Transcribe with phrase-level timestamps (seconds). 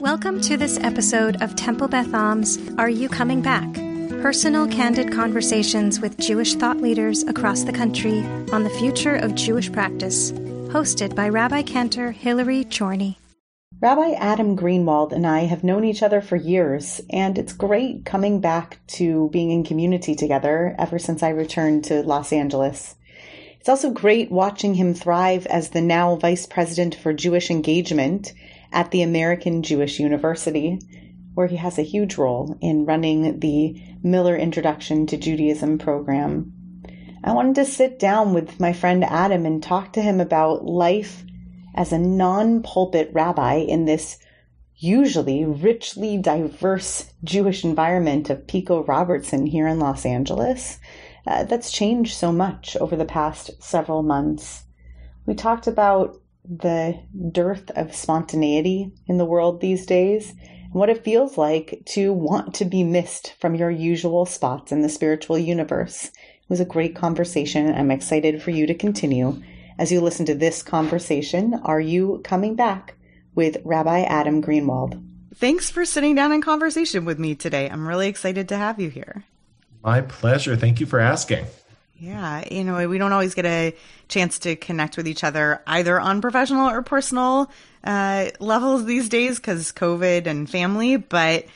[0.00, 3.74] Welcome to this episode of Temple Beth Am's Are You Coming Back?
[4.22, 8.20] Personal, candid conversations with Jewish thought leaders across the country
[8.52, 10.30] on the future of Jewish practice,
[10.70, 13.16] hosted by Rabbi Cantor Hillary Chorny.
[13.80, 18.40] Rabbi Adam Greenwald and I have known each other for years, and it's great coming
[18.40, 22.94] back to being in community together ever since I returned to Los Angeles.
[23.58, 28.32] It's also great watching him thrive as the now Vice President for Jewish Engagement
[28.72, 30.80] at the American Jewish University,
[31.34, 36.52] where he has a huge role in running the Miller Introduction to Judaism program.
[37.22, 41.24] I wanted to sit down with my friend Adam and talk to him about life
[41.74, 44.18] as a non pulpit rabbi in this
[44.76, 50.78] usually richly diverse Jewish environment of Pico Robertson here in Los Angeles.
[51.26, 54.64] Uh, that's changed so much over the past several months.
[55.26, 56.16] We talked about
[56.48, 56.98] the
[57.32, 62.54] dearth of spontaneity in the world these days and what it feels like to want
[62.54, 66.04] to be missed from your usual spots in the spiritual universe.
[66.04, 67.72] It was a great conversation.
[67.74, 69.42] I'm excited for you to continue
[69.78, 71.54] as you listen to this conversation.
[71.64, 72.94] Are you coming back
[73.34, 75.04] with Rabbi Adam Greenwald?
[75.34, 77.70] Thanks for sitting down in conversation with me today.
[77.70, 79.24] I'm really excited to have you here.
[79.84, 80.56] My pleasure.
[80.56, 81.46] Thank you for asking.
[82.00, 83.74] Yeah, you know, we don't always get a
[84.06, 87.50] chance to connect with each other either on professional or personal
[87.82, 90.96] uh, levels these days because COVID and family.
[90.96, 91.46] But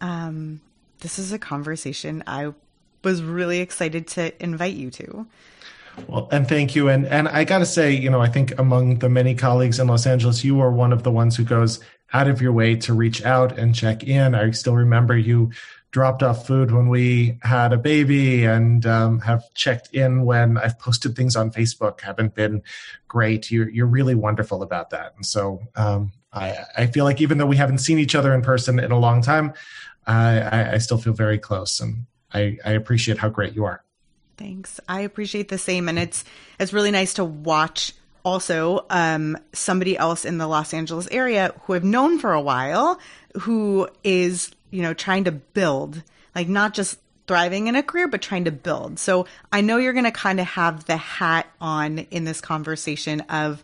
[0.00, 0.60] um,
[1.00, 2.52] this is a conversation I
[3.02, 5.26] was really excited to invite you to.
[6.06, 6.88] Well, and thank you.
[6.88, 9.88] And and I got to say, you know, I think among the many colleagues in
[9.88, 11.80] Los Angeles, you are one of the ones who goes
[12.12, 14.34] out of your way to reach out and check in.
[14.34, 15.50] I still remember you
[15.90, 20.78] dropped off food when we had a baby and um, have checked in when I've
[20.78, 22.62] posted things on Facebook haven't been
[23.06, 23.50] great.
[23.50, 25.14] You're, you're really wonderful about that.
[25.16, 28.42] And so um, I, I feel like even though we haven't seen each other in
[28.42, 29.54] person in a long time,
[30.06, 33.82] I, I still feel very close and I, I appreciate how great you are.
[34.36, 34.80] Thanks.
[34.88, 35.88] I appreciate the same.
[35.88, 36.24] And it's,
[36.60, 37.92] it's really nice to watch
[38.24, 43.00] also um, somebody else in the Los Angeles area who I've known for a while
[43.40, 46.02] who is you know, trying to build,
[46.34, 48.98] like not just thriving in a career, but trying to build.
[48.98, 53.20] So I know you're going to kind of have the hat on in this conversation
[53.22, 53.62] of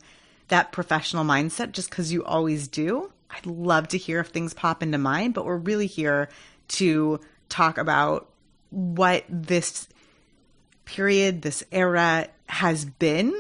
[0.49, 3.11] that professional mindset just because you always do.
[3.31, 6.29] I'd love to hear if things pop into mind, but we're really here
[6.69, 8.29] to talk about
[8.71, 9.89] what this
[10.85, 13.35] period, this era has been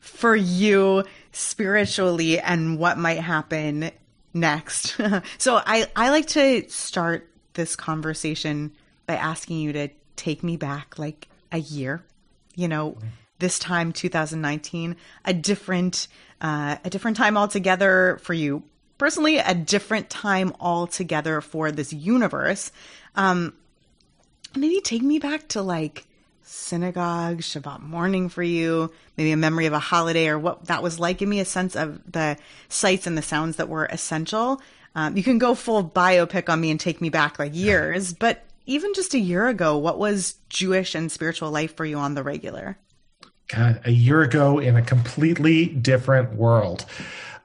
[0.00, 3.90] for you spiritually and what might happen
[4.34, 4.96] next.
[5.38, 8.72] so I, I like to start this conversation
[9.06, 12.04] by asking you to take me back like a year,
[12.54, 13.06] you know, mm-hmm.
[13.38, 16.08] this time 2019, a different,
[16.40, 18.62] uh, a different time altogether for you
[18.98, 22.72] personally, a different time altogether for this universe.
[23.14, 23.54] Um,
[24.56, 26.07] maybe take me back to like
[26.48, 30.98] synagogue, Shabbat morning for you, maybe a memory of a holiday or what that was
[30.98, 31.18] like.
[31.18, 32.36] Give me a sense of the
[32.68, 34.60] sights and the sounds that were essential.
[34.94, 38.44] Um, you can go full biopic on me and take me back like years, but
[38.66, 42.22] even just a year ago, what was Jewish and spiritual life for you on the
[42.22, 42.76] regular?
[43.48, 46.84] God, a year ago in a completely different world.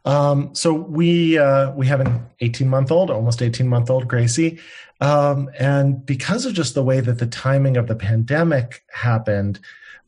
[0.05, 4.59] Um, so we uh, we have an 18 month old, almost 18 month old Gracie,
[4.99, 9.59] um, and because of just the way that the timing of the pandemic happened,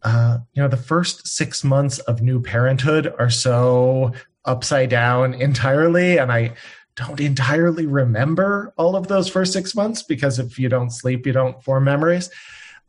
[0.04, 4.12] uh, you know, the first six months of new parenthood are so
[4.44, 6.54] upside down entirely, and I
[6.96, 11.34] don't entirely remember all of those first six months because if you don't sleep, you
[11.34, 12.30] don't form memories.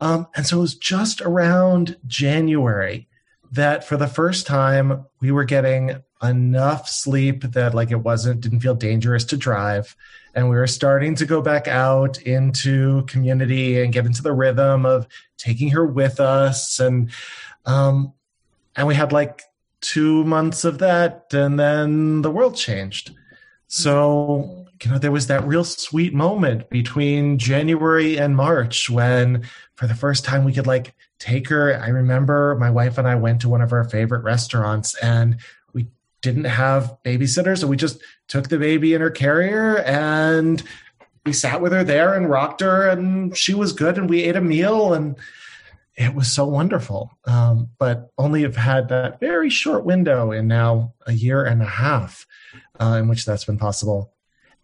[0.01, 3.09] Um, and so it was just around January
[3.53, 8.61] that for the first time we were getting enough sleep that like it wasn't didn't
[8.61, 9.95] feel dangerous to drive.
[10.35, 14.85] And we were starting to go back out into community and get into the rhythm
[14.85, 15.07] of
[15.37, 16.79] taking her with us.
[16.79, 17.11] And
[17.65, 18.13] um
[18.77, 19.43] and we had like
[19.83, 23.13] 2 months of that and then the world changed.
[23.69, 29.87] So you know there was that real sweet moment between January and March when for
[29.87, 31.81] the first time we could like take her.
[31.81, 35.39] I remember my wife and I went to one of our favorite restaurants and
[36.27, 37.61] didn't have babysitters.
[37.61, 40.61] So we just took the baby in her carrier and
[41.25, 44.35] we sat with her there and rocked her and she was good and we ate
[44.35, 45.15] a meal and
[45.97, 47.17] it was so wonderful.
[47.27, 51.67] Um, but only have had that very short window in now a year and a
[51.67, 52.27] half
[52.81, 54.13] uh, in which that's been possible.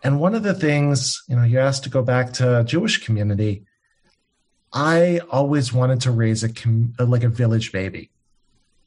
[0.02, 3.66] And one of the things, you know, you asked to go back to Jewish community.
[4.72, 8.10] I always wanted to raise a com- like a village baby.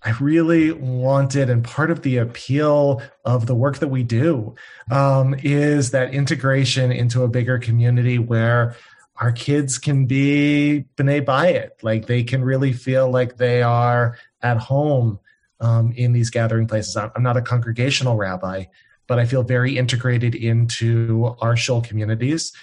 [0.06, 4.54] I really wanted, and part of the appeal of the work that we do
[4.92, 8.76] um, is that integration into a bigger community where
[9.18, 14.58] our kids can be b'nai bayit, like they can really feel like they are at
[14.58, 15.20] home
[15.60, 16.96] um, in these gathering places.
[16.96, 18.66] I'm not a congregational rabbi,
[19.08, 22.54] but I feel very integrated into our shul communities.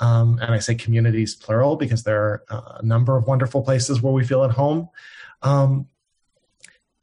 [0.00, 4.12] Um, and I say communities plural because there are a number of wonderful places where
[4.12, 4.88] we feel at home.
[5.42, 5.86] Um,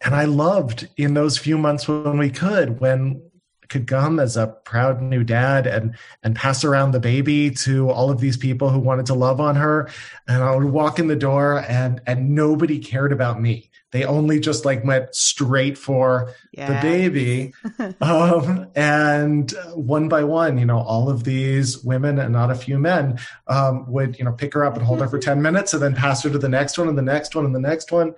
[0.06, 3.22] and I loved in those few months when we could, when
[3.68, 8.12] could come as a proud new dad and and pass around the baby to all
[8.12, 9.90] of these people who wanted to love on her.
[10.28, 13.72] And i would walk in the door and and nobody cared about me.
[13.90, 16.68] They only just like went straight for yeah.
[16.68, 17.54] the baby.
[18.02, 22.78] Um, and one by one you know all of these women and not a few
[22.78, 25.82] men um, would you know pick her up and hold her for 10 minutes and
[25.82, 28.14] then pass her to the next one and the next one and the next one.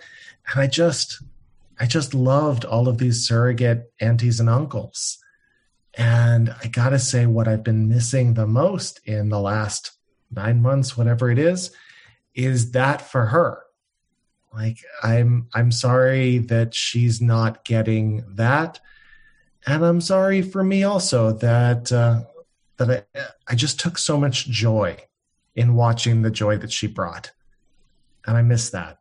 [0.51, 1.21] And i just
[1.79, 5.19] I just loved all of these surrogate aunties and uncles.
[5.93, 9.91] And I got to say, what I've been missing the most in the last
[10.31, 11.71] nine months, whatever it is,
[12.35, 13.63] is that for her.
[14.53, 18.79] Like, I'm, I'm sorry that she's not getting that.
[19.65, 22.21] And I'm sorry for me also that, uh,
[22.77, 24.97] that I, I just took so much joy
[25.55, 27.31] in watching the joy that she brought.
[28.25, 28.99] And I miss that.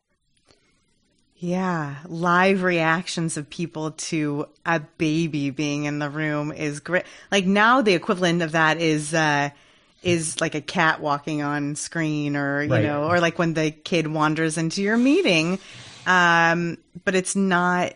[1.47, 7.05] Yeah, live reactions of people to a baby being in the room is great.
[7.31, 9.51] Like now the equivalent of that is uh
[10.03, 12.83] is like a cat walking on screen or you right.
[12.83, 15.61] know or like when the kid wanders into your meeting.
[16.05, 17.95] Um but it's not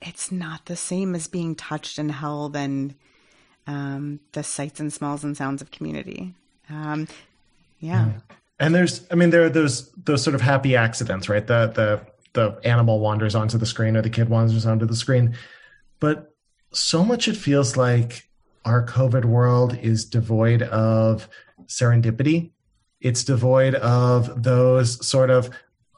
[0.00, 2.94] it's not the same as being touched and held and
[3.66, 6.34] um the sights and smells and sounds of community.
[6.68, 7.08] Um
[7.80, 8.06] yeah.
[8.06, 8.12] yeah.
[8.60, 11.44] And there's I mean there are those those sort of happy accidents, right?
[11.44, 15.34] The the the animal wanders onto the screen or the kid wanders onto the screen.
[15.98, 16.34] But
[16.72, 18.28] so much it feels like
[18.64, 21.28] our COVID world is devoid of
[21.66, 22.50] serendipity.
[23.00, 25.50] It's devoid of those sort of,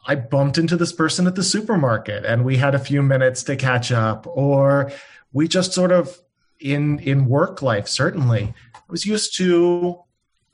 [0.06, 3.56] I bumped into this person at the supermarket and we had a few minutes to
[3.56, 4.92] catch up, or
[5.32, 6.20] we just sort of
[6.60, 8.54] in in work life, certainly.
[8.74, 9.98] I was used to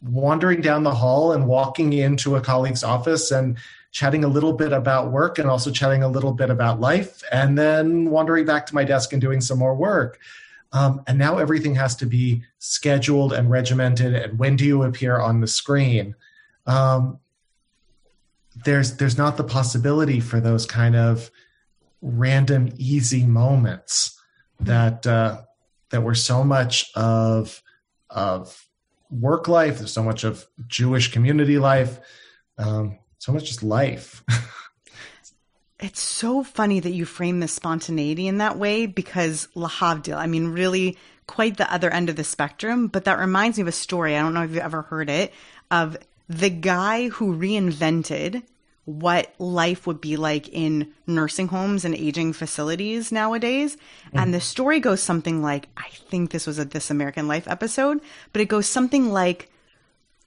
[0.03, 3.59] wandering down the hall and walking into a colleague's office and
[3.91, 7.59] chatting a little bit about work and also chatting a little bit about life, and
[7.59, 10.19] then wandering back to my desk and doing some more work.
[10.73, 14.15] Um, and now everything has to be scheduled and regimented.
[14.15, 16.15] And when do you appear on the screen?
[16.67, 17.19] Um,
[18.65, 21.31] there's there's not the possibility for those kind of
[22.03, 24.21] random easy moments
[24.61, 25.43] that uh,
[25.91, 27.63] that were so much of
[28.11, 28.69] of
[29.11, 29.79] work life.
[29.79, 31.99] There's so much of Jewish community life.
[32.59, 34.25] Um, so much just life.
[35.81, 40.49] it's so funny that you frame the spontaneity in that way because Lahavdil, I mean,
[40.49, 42.89] really quite the other end of the spectrum.
[42.89, 44.17] But that reminds me of a story.
[44.17, 45.33] I don't know if you've ever heard it
[45.71, 45.97] of
[46.29, 48.43] the guy who reinvented
[48.85, 53.77] what life would be like in nursing homes and aging facilities nowadays.
[54.15, 54.23] Mm.
[54.23, 58.01] And the story goes something like I think this was a This American Life episode,
[58.33, 59.51] but it goes something like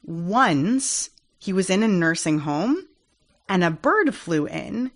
[0.03, 1.09] once
[1.41, 2.87] he was in a nursing home
[3.49, 4.91] and a bird flew in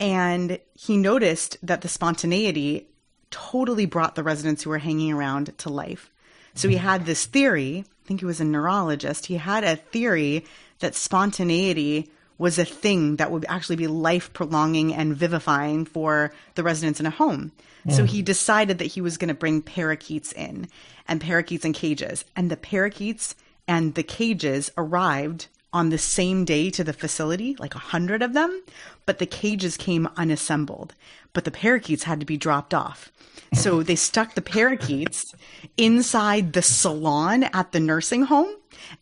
[0.00, 2.88] and he noticed that the spontaneity
[3.30, 6.10] totally brought the residents who were hanging around to life.
[6.56, 10.44] So he had this theory, I think he was a neurologist, he had a theory
[10.80, 16.64] that spontaneity was a thing that would actually be life prolonging and vivifying for the
[16.64, 17.52] residents in a home.
[17.86, 17.92] Mm.
[17.92, 20.68] So he decided that he was going to bring parakeets in
[21.06, 22.24] and parakeets in cages.
[22.34, 23.36] And the parakeets
[23.68, 28.32] and the cages arrived on the same day to the facility, like a hundred of
[28.32, 28.62] them,
[29.04, 30.94] but the cages came unassembled.
[31.32, 33.10] But the parakeets had to be dropped off.
[33.52, 35.34] So they stuck the parakeets
[35.76, 38.54] inside the salon at the nursing home.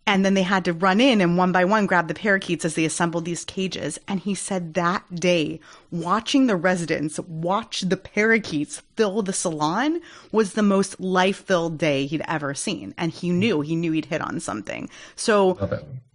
[0.06, 2.74] And then they had to run in and one by one grab the parakeets as
[2.74, 3.98] they assembled these cages.
[4.06, 5.60] And he said that day,
[5.90, 10.00] watching the residents watch the parakeets fill the salon
[10.30, 12.94] was the most life filled day he'd ever seen.
[12.96, 14.88] And he knew, he knew he'd hit on something.
[15.16, 15.54] So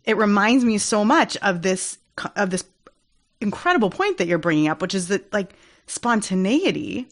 [0.07, 0.17] it.
[0.17, 1.97] reminds me so much of this,
[2.35, 2.63] of this
[3.41, 5.53] incredible point that you're bringing up, which is that like
[5.85, 7.07] spontaneity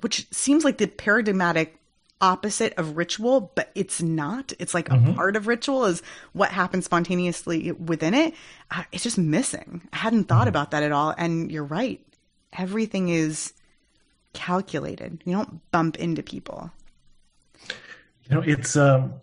[0.00, 1.76] which seems like the paradigmatic
[2.20, 4.52] opposite of ritual, but it's not.
[4.58, 5.10] It's like mm-hmm.
[5.10, 6.02] a part of ritual is
[6.32, 8.34] what happens spontaneously within it.
[8.70, 9.88] Uh, it's just missing.
[9.92, 10.48] I hadn't thought mm-hmm.
[10.48, 11.14] about that at all.
[11.16, 12.04] And you're right.
[12.52, 13.52] Everything is
[14.32, 15.22] calculated.
[15.24, 16.70] You don't bump into people.
[18.24, 19.14] You know, it's um,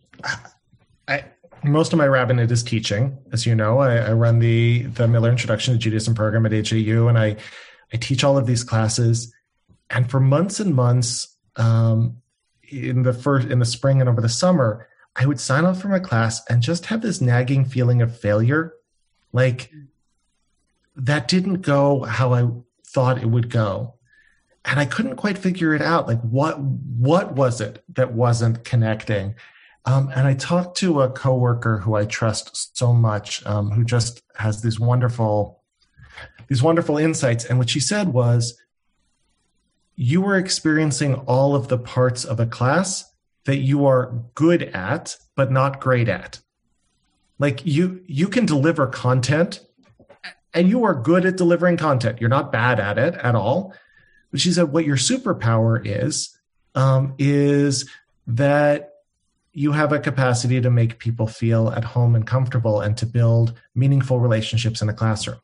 [1.08, 1.25] I
[1.69, 3.79] most of my rabbinate is teaching, as you know.
[3.79, 7.38] I, I run the the Miller Introduction to Judaism program at AJU, and I
[7.93, 9.34] I teach all of these classes
[9.89, 12.22] and for months and months, um,
[12.69, 15.88] in the first in the spring and over the summer, I would sign up for
[15.88, 18.74] my class and just have this nagging feeling of failure,
[19.31, 19.72] like
[20.95, 22.50] that didn't go how I
[22.88, 23.93] thought it would go.
[24.65, 26.07] And I couldn't quite figure it out.
[26.07, 29.36] Like what what was it that wasn't connecting?
[29.86, 34.24] Um, and I talked to a coworker who I trust so much, um, who just
[34.36, 35.62] has these wonderful
[36.48, 37.46] these wonderful insights.
[37.46, 38.60] And what she said was,
[39.96, 43.12] you were experiencing all of the parts of a class
[43.46, 46.39] that you are good at but not great at.
[47.39, 49.62] Like you you can deliver content
[50.54, 52.20] and you are good at delivering content.
[52.20, 53.74] You're not bad at it at all.
[54.32, 56.38] But she said what your superpower is
[56.74, 57.89] um, is
[58.27, 58.95] that
[59.56, 63.54] you have a capacity to make people feel at home and comfortable and to build
[63.74, 65.40] meaningful relationships in a classroom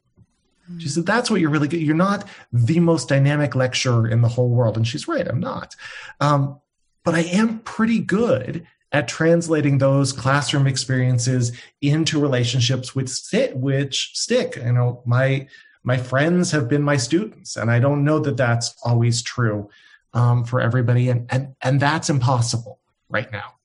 [0.79, 1.81] she said, That's what you're really good.
[1.81, 4.77] You're not the most dynamic lecturer in the whole world.
[4.77, 5.75] And she's right, I'm not.
[6.19, 6.59] Um,
[7.03, 11.51] but I am pretty good at translating those classroom experiences
[11.81, 14.57] into relationships which sit, which stick.
[14.57, 15.47] You know, my
[15.83, 19.69] my friends have been my students, and I don't know that that's always true
[20.13, 23.55] um, for everybody, and and and that's impossible right now.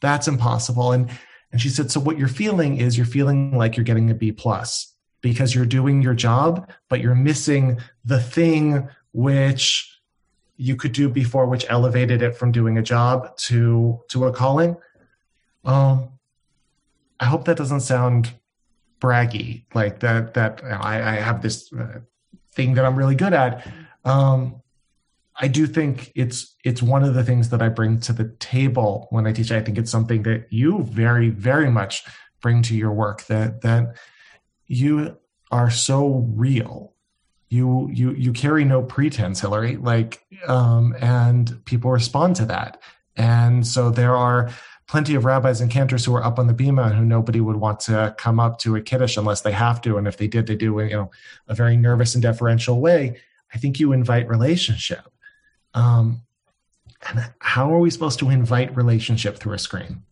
[0.00, 0.92] That's impossible.
[0.92, 1.10] And
[1.50, 4.32] and she said, so what you're feeling is you're feeling like you're getting a B
[4.32, 9.98] plus because you're doing your job, but you're missing the thing which
[10.56, 14.76] you could do before, which elevated it from doing a job to to a calling.
[15.64, 16.10] Um,
[17.20, 18.34] I hope that doesn't sound
[19.00, 20.34] braggy, like that.
[20.34, 22.00] That I, I have this uh,
[22.52, 23.66] thing that I'm really good at.
[24.04, 24.62] Um,
[25.40, 29.06] I do think it's it's one of the things that I bring to the table
[29.10, 29.52] when I teach.
[29.52, 32.04] I think it's something that you very very much
[32.40, 33.24] bring to your work.
[33.26, 33.96] That that
[34.66, 35.16] you
[35.50, 36.92] are so real
[37.50, 42.80] you you you carry no pretense hillary like um and people respond to that
[43.16, 44.50] and so there are
[44.86, 47.80] plenty of rabbis and cantors who are up on the bima who nobody would want
[47.80, 50.56] to come up to a kiddush unless they have to and if they did they
[50.56, 51.10] do it you know
[51.46, 53.18] a very nervous and deferential way
[53.54, 55.10] i think you invite relationship
[55.74, 56.22] um
[57.08, 60.02] and how are we supposed to invite relationship through a screen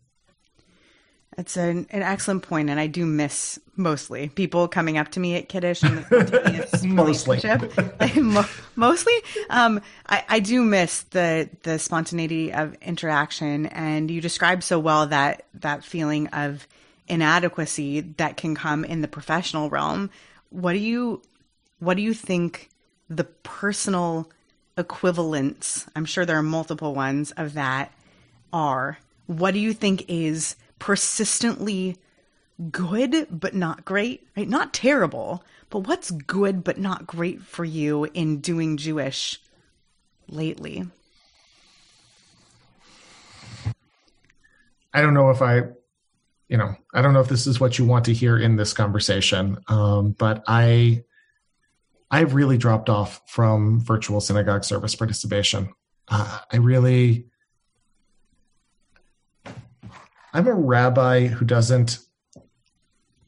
[1.38, 5.36] it's an, an excellent point, and I do miss mostly people coming up to me
[5.36, 7.42] at kiddush and the mostly,
[8.76, 9.12] mostly.
[9.50, 15.08] Um, I, I do miss the the spontaneity of interaction, and you described so well
[15.08, 16.66] that that feeling of
[17.06, 20.08] inadequacy that can come in the professional realm.
[20.48, 21.20] What do you
[21.80, 22.70] what do you think
[23.10, 24.30] the personal
[24.76, 25.86] equivalents?
[25.96, 27.92] I'm sure there are multiple ones of that.
[28.52, 31.96] Are what do you think is persistently
[32.70, 34.48] good but not great, right?
[34.48, 39.40] Not terrible, but what's good but not great for you in doing Jewish
[40.28, 40.86] lately?
[44.94, 45.62] I don't know if I,
[46.48, 48.72] you know, I don't know if this is what you want to hear in this
[48.72, 51.04] conversation, um, but I,
[52.10, 55.72] I've really dropped off from virtual synagogue service participation.
[56.08, 57.26] Uh, I really,
[60.32, 61.98] I'm a rabbi who doesn't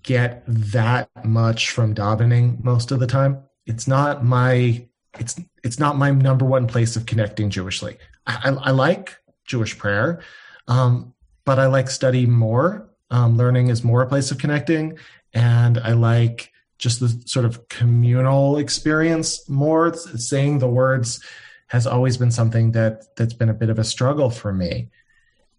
[0.03, 3.43] get that much from davening most of the time.
[3.67, 7.99] It's not my it's it's not my number one place of connecting Jewishly.
[8.27, 9.17] I, I, I like
[9.47, 10.21] Jewish prayer,
[10.69, 12.89] um, but I like study more.
[13.11, 14.99] Um, learning is more a place of connecting,
[15.33, 19.95] and I like just the sort of communal experience more.
[19.95, 21.25] Saying the words
[21.69, 24.91] has always been something that that's been a bit of a struggle for me,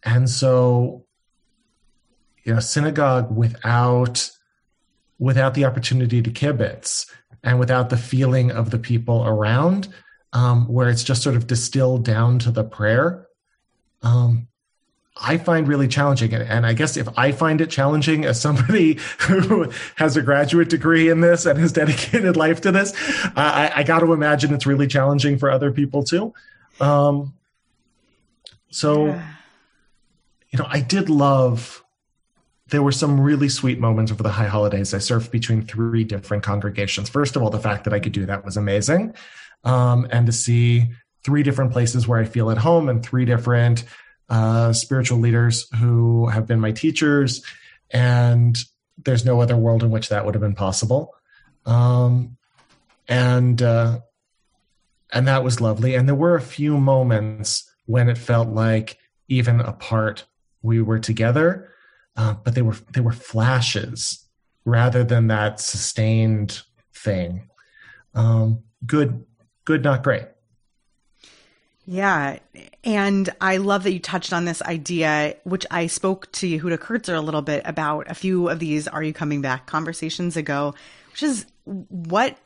[0.03, 1.05] and so
[2.43, 4.29] you know synagogue without
[5.19, 7.09] without the opportunity to kibitz
[7.43, 9.88] and without the feeling of the people around
[10.33, 13.27] um, where it's just sort of distilled down to the prayer
[14.01, 14.47] um,
[15.21, 19.71] i find really challenging and i guess if i find it challenging as somebody who
[19.95, 22.93] has a graduate degree in this and has dedicated life to this
[23.35, 26.33] i, I got to imagine it's really challenging for other people too
[26.79, 27.33] um,
[28.69, 29.27] so yeah.
[30.51, 31.83] you know i did love
[32.69, 34.93] there were some really sweet moments over the high holidays.
[34.93, 37.09] I served between three different congregations.
[37.09, 39.13] First of all, the fact that I could do that was amazing.
[39.63, 40.89] Um, and to see
[41.23, 43.83] three different places where I feel at home and three different
[44.29, 47.43] uh, spiritual leaders who have been my teachers.
[47.91, 48.57] And
[48.98, 51.15] there's no other world in which that would have been possible.
[51.65, 52.38] Um,
[53.07, 54.00] and, uh,
[55.12, 55.95] and that was lovely.
[55.95, 60.25] And there were a few moments when it felt like even apart
[60.62, 61.69] we were together
[62.19, 64.27] uh, but they were they were flashes
[64.65, 67.50] rather than that sustained thing.
[68.13, 69.25] Um, good,
[69.63, 70.25] good, not great.
[71.91, 72.38] Yeah.
[72.84, 77.15] And I love that you touched on this idea, which I spoke to Yehuda Kurtzer
[77.15, 80.75] a little bit about a few of these Are You Coming Back conversations ago,
[81.10, 82.38] which is what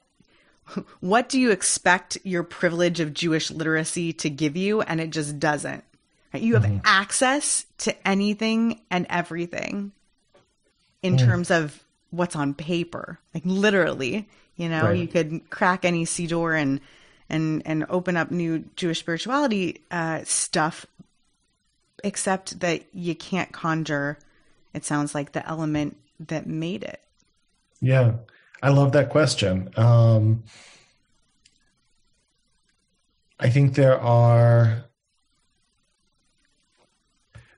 [1.01, 4.79] what do you expect your privilege of Jewish literacy to give you?
[4.79, 5.83] And it just doesn't.
[6.33, 6.41] Right?
[6.41, 6.77] You have mm-hmm.
[6.85, 9.91] access to anything and everything
[11.01, 11.19] in mm.
[11.19, 14.25] terms of what's on paper, like literally.
[14.55, 14.97] You know, right.
[14.97, 16.79] you could crack any siddur and
[17.33, 20.85] and and open up new Jewish spirituality uh, stuff,
[22.03, 24.19] except that you can't conjure.
[24.73, 27.01] It sounds like the element that made it.
[27.81, 28.13] Yeah,
[28.61, 29.71] I love that question.
[29.75, 30.43] Um,
[33.39, 34.85] I think there are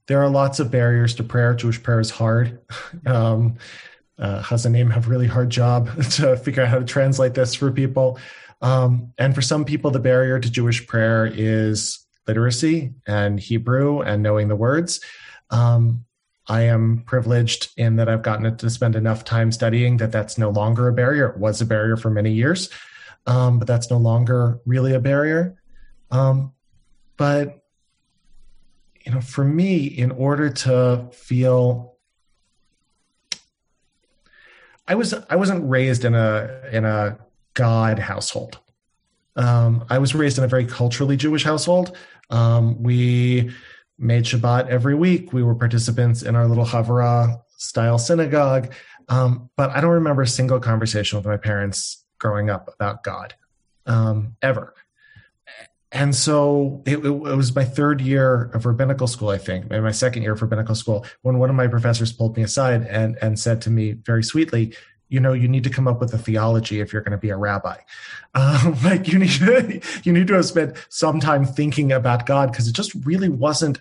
[0.07, 1.53] there are lots of barriers to prayer.
[1.53, 2.59] Jewish prayer is hard.
[3.05, 3.57] Um,
[4.17, 8.17] uh, Hazanim have really hard job to figure out how to translate this for people.
[8.65, 14.23] Um, and for some people, the barrier to Jewish prayer is literacy and Hebrew and
[14.23, 15.01] knowing the words.
[15.51, 16.05] Um,
[16.47, 20.49] I am privileged in that I've gotten to spend enough time studying that that's no
[20.49, 21.29] longer a barrier.
[21.29, 22.71] It was a barrier for many years,
[23.27, 25.61] um, but that's no longer really a barrier.
[26.09, 26.51] Um,
[27.17, 27.61] but
[29.05, 31.97] you know, for me, in order to feel
[34.87, 37.19] I was I wasn't raised in a in a
[37.55, 38.59] God household.
[39.35, 41.97] Um, I was raised in a very culturally Jewish household.
[42.29, 43.51] Um, we
[43.97, 45.33] made Shabbat every week.
[45.33, 48.73] We were participants in our little Havurah style synagogue.
[49.09, 53.35] Um, but I don't remember a single conversation with my parents growing up about God
[53.85, 54.73] um, ever.
[55.91, 59.91] And so it, it, was my third year of rabbinical school, I think, and my
[59.91, 63.39] second year of rabbinical school, when one of my professors pulled me aside and, and
[63.39, 64.73] said to me very sweetly,
[65.09, 67.29] you know you need to come up with a theology if you're going to be
[67.29, 67.77] a rabbi.
[68.37, 72.51] Um, like you need to you need to have spent some time thinking about god
[72.51, 73.79] because it just really wasn't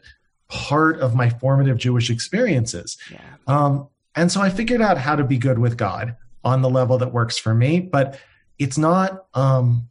[0.48, 2.96] part of my formative jewish experiences.
[3.10, 3.18] Yeah.
[3.48, 6.14] um, and so i figured out how to be good with god
[6.44, 8.16] on the level that works for me but
[8.60, 9.88] it's not um,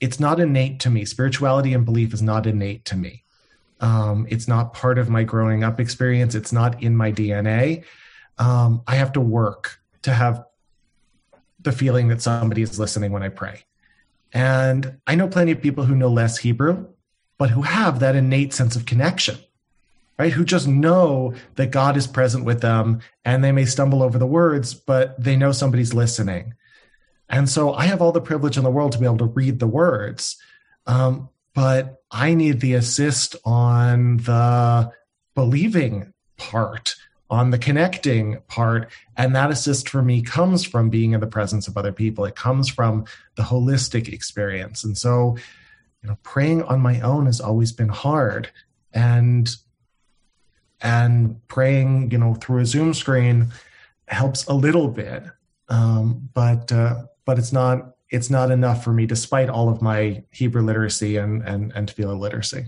[0.00, 1.04] it's not innate to me.
[1.04, 3.22] Spirituality and belief is not innate to me.
[3.80, 6.34] Um, it's not part of my growing up experience.
[6.34, 7.84] It's not in my dna
[8.38, 10.44] um, i have to work to have
[11.60, 13.64] the feeling that somebody is listening when I pray.
[14.32, 16.86] And I know plenty of people who know less Hebrew,
[17.38, 19.38] but who have that innate sense of connection,
[20.18, 20.32] right?
[20.32, 24.26] Who just know that God is present with them and they may stumble over the
[24.26, 26.54] words, but they know somebody's listening.
[27.28, 29.58] And so I have all the privilege in the world to be able to read
[29.58, 30.36] the words.
[30.86, 34.92] Um, but I need the assist on the
[35.34, 36.94] believing part
[37.30, 38.90] on the connecting part.
[39.16, 42.24] And that assist for me comes from being in the presence of other people.
[42.24, 43.04] It comes from
[43.36, 44.84] the holistic experience.
[44.84, 45.36] And so,
[46.02, 48.50] you know, praying on my own has always been hard.
[48.92, 49.48] And
[50.80, 53.48] and praying, you know, through a Zoom screen
[54.06, 55.24] helps a little bit.
[55.68, 60.24] Um, but uh, but it's not it's not enough for me despite all of my
[60.30, 62.66] Hebrew literacy and and, and tefillah literacy.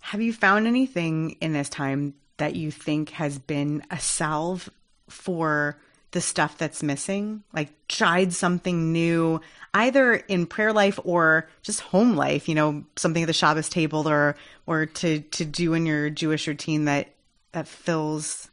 [0.00, 4.68] Have you found anything in this time that you think has been a salve
[5.08, 5.78] for
[6.10, 7.42] the stuff that's missing?
[7.52, 9.40] Like tried something new,
[9.74, 14.08] either in prayer life or just home life, you know, something at the Shabbos table
[14.08, 17.10] or or to to do in your Jewish routine that
[17.52, 18.50] that fills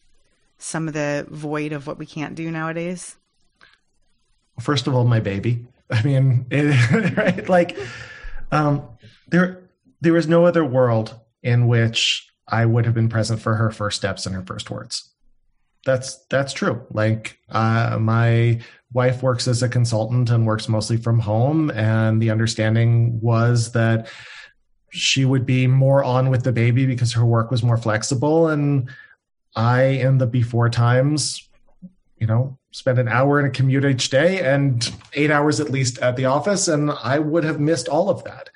[0.57, 3.15] some of the void of what we can't do nowadays?
[4.59, 5.67] First of all, my baby.
[5.91, 7.47] I mean, it, right?
[7.47, 7.77] Like,
[8.51, 8.87] um,
[9.27, 9.63] there
[10.01, 13.97] there is no other world in which I would have been present for her first
[13.97, 15.11] steps and her first words.
[15.85, 16.85] That's that's true.
[16.91, 18.61] Like uh, my
[18.93, 24.09] wife works as a consultant and works mostly from home, and the understanding was that
[24.89, 28.89] she would be more on with the baby because her work was more flexible, and
[29.55, 31.47] I, in the before times,
[32.17, 35.99] you know, spent an hour in a commute each day and eight hours at least
[35.99, 38.49] at the office, and I would have missed all of that.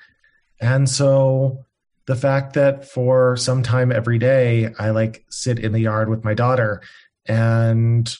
[0.60, 1.64] And so
[2.10, 6.24] the fact that for some time every day I like sit in the yard with
[6.24, 6.82] my daughter
[7.24, 8.12] and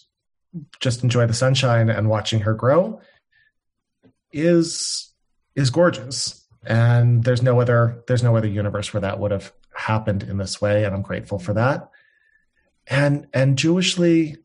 [0.78, 3.00] just enjoy the sunshine and watching her grow
[4.30, 5.12] is
[5.56, 6.46] is gorgeous.
[6.64, 10.60] And there's no other there's no other universe where that would have happened in this
[10.60, 11.90] way and i'm grateful for that.
[12.86, 14.36] And and jewishly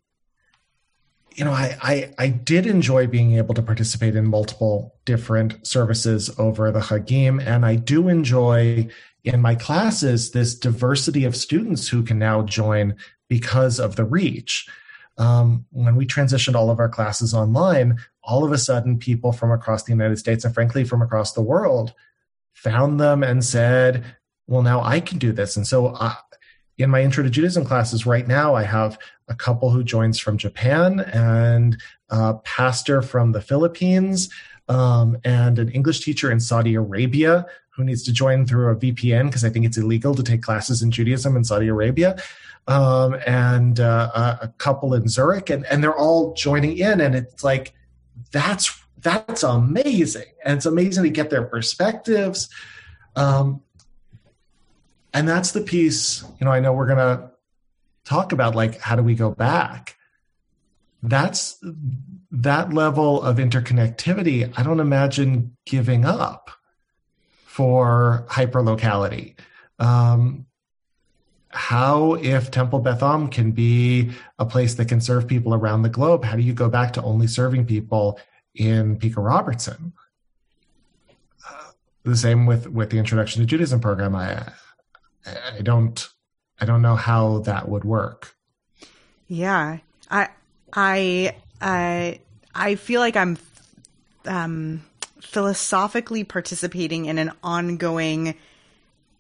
[1.36, 6.32] you know I, I i did enjoy being able to participate in multiple different services
[6.40, 8.88] over the hagim and i do enjoy
[9.26, 12.96] in my classes this diversity of students who can now join
[13.28, 14.68] because of the reach.
[15.18, 19.52] Um, when we transitioned all of our classes online, all of a sudden people from
[19.52, 21.94] across the United States and frankly from across the world
[22.54, 24.04] found them and said,
[24.48, 25.56] well, now I can do this.
[25.56, 26.14] And so uh,
[26.78, 30.38] in my intro to Judaism classes right now, I have a couple who joins from
[30.38, 34.30] Japan and a pastor from the Philippines
[34.68, 39.26] um, and an English teacher in Saudi Arabia who needs to join through a VPN
[39.26, 42.18] because I think it's illegal to take classes in Judaism in Saudi Arabia.
[42.68, 47.44] Um, and uh, a couple in Zurich, and, and they're all joining in, and it's
[47.44, 47.74] like
[48.32, 52.50] that's that's amazing, and it's amazing to get their perspectives.
[53.16, 53.62] Um,
[55.14, 56.24] and that's the piece.
[56.40, 57.30] You know, I know we're gonna
[58.04, 59.96] talk about like how do we go back.
[61.04, 61.64] That's
[62.32, 64.52] that level of interconnectivity.
[64.58, 66.50] I don't imagine giving up
[67.56, 69.34] for hyperlocality.
[69.80, 70.46] Um,
[71.48, 75.90] how, if Temple Beth Am can be a place that can serve people around the
[75.90, 78.20] globe, how do you go back to only serving people
[78.56, 79.94] in Pico Robertson?
[81.50, 81.72] Uh,
[82.04, 84.16] the same with with the Introduction to Judaism program.
[84.18, 84.52] I
[85.26, 86.10] I don't
[86.60, 88.36] I don't know how that would work.
[89.30, 89.78] Yeah,
[90.12, 90.28] I
[90.74, 92.20] I I
[92.54, 93.38] I feel like I'm
[94.26, 94.84] um
[95.22, 98.36] philosophically participating in an ongoing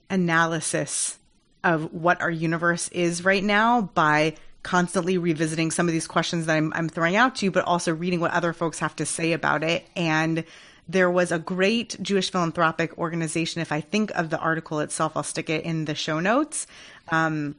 [0.10, 1.17] analysis
[1.63, 6.55] of what our universe is right now by constantly revisiting some of these questions that
[6.55, 9.34] I'm, I'm throwing out to you, but also reading what other folks have to say
[9.34, 9.86] about it.
[9.95, 10.43] And
[10.88, 13.62] there was a great Jewish philanthropic organization.
[13.62, 16.67] If I think of the article itself, I'll stick it in the show notes.
[17.10, 17.55] Um,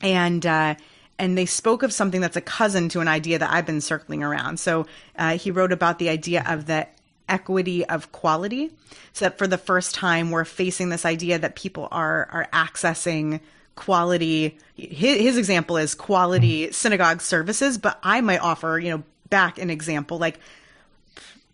[0.00, 0.74] and uh,
[1.18, 4.22] and they spoke of something that's a cousin to an idea that I've been circling
[4.22, 4.58] around.
[4.58, 4.86] So
[5.16, 6.88] uh, he wrote about the idea of the
[7.28, 8.70] equity of quality.
[9.12, 13.40] So that for the first time, we're facing this idea that people are are accessing
[13.76, 14.58] quality.
[14.76, 19.70] His, his example is quality synagogue services, but I might offer, you know, back an
[19.70, 20.38] example like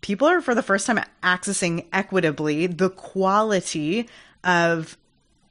[0.01, 4.09] people are for the first time accessing equitably the quality
[4.43, 4.97] of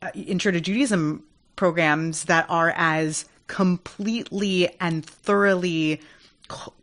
[0.02, 1.24] uh, intro to Judaism
[1.56, 6.00] programs that are as completely and thoroughly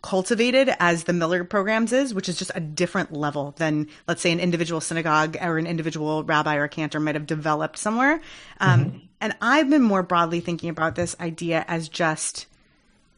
[0.02, 4.32] cultivated as the Miller programs is, which is just a different level than, let's say,
[4.32, 8.22] an individual synagogue or an individual rabbi or cantor might have developed somewhere.
[8.60, 8.98] Um, mm-hmm.
[9.20, 12.46] And I've been more broadly thinking about this idea as just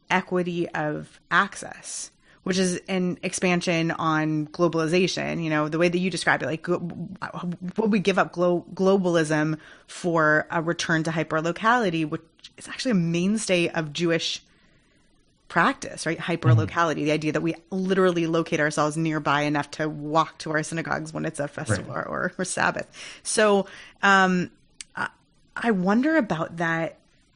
[0.09, 2.09] equity of access,
[2.43, 5.43] which is an expansion on globalization.
[5.43, 9.59] You know, the way that you describe it, like, would we give up glo- globalism
[9.85, 12.23] for a return to hyperlocality, which
[12.57, 14.41] is actually a mainstay of Jewish
[15.49, 16.17] practice, right?
[16.17, 17.05] Hyperlocality, mm-hmm.
[17.05, 21.25] the idea that we literally locate ourselves nearby enough to walk to our synagogues when
[21.25, 22.07] it's a festival right.
[22.07, 22.87] or, or, Sabbath.
[23.23, 23.65] So,
[24.01, 24.51] um,
[25.61, 26.95] I wonder about that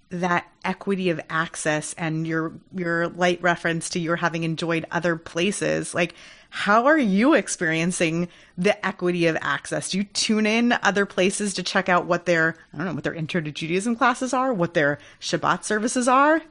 [0.10, 5.96] that equity of access and your your light reference to your having enjoyed other places
[5.96, 6.14] like
[6.52, 11.64] how are you experiencing the equity of access do you tune in other places to
[11.64, 14.76] check out what their i don't know what their intro to judaism classes are what
[14.76, 16.44] their shabbat services are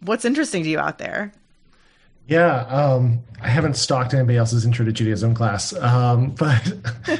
[0.00, 1.32] what's interesting to you out there?
[2.28, 6.66] Yeah, um, I haven't stalked anybody else's intro to Judaism class, um, but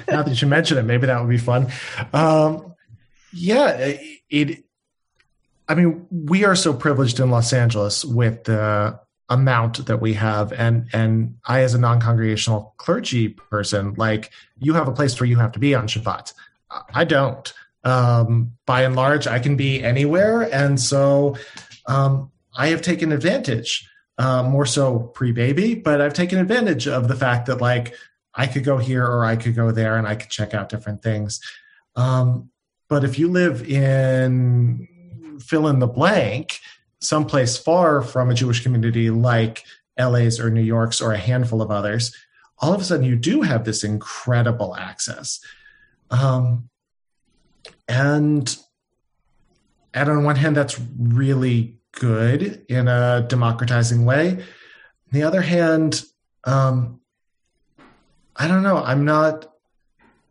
[0.08, 1.68] now that you mention it, maybe that would be fun.
[2.12, 2.74] Um,
[3.32, 3.94] yeah,
[4.30, 4.64] it.
[5.68, 8.98] I mean, we are so privileged in Los Angeles with the
[9.28, 14.88] amount that we have, and and I, as a non-congregational clergy person, like you have
[14.88, 16.32] a place where you have to be on Shabbat.
[16.94, 17.52] I don't.
[17.84, 21.36] Um, by and large, I can be anywhere, and so
[21.86, 23.88] um, I have taken advantage,
[24.18, 27.94] uh, more so pre baby, but I've taken advantage of the fact that like
[28.34, 31.02] I could go here or I could go there and I could check out different
[31.02, 31.40] things.
[31.96, 32.50] Um,
[32.88, 34.88] but if you live in
[35.40, 36.60] fill in the blank,
[37.00, 39.64] someplace far from a Jewish community like
[39.98, 42.14] LA's or New York's or a handful of others,
[42.58, 45.40] all of a sudden you do have this incredible access.
[46.10, 46.68] Um,
[47.88, 48.56] and
[49.94, 54.30] and on one hand, that's really good in a democratizing way.
[54.32, 54.40] On
[55.12, 56.04] the other hand,
[56.44, 57.00] um,
[58.36, 58.78] I don't know.
[58.78, 59.48] I'm not.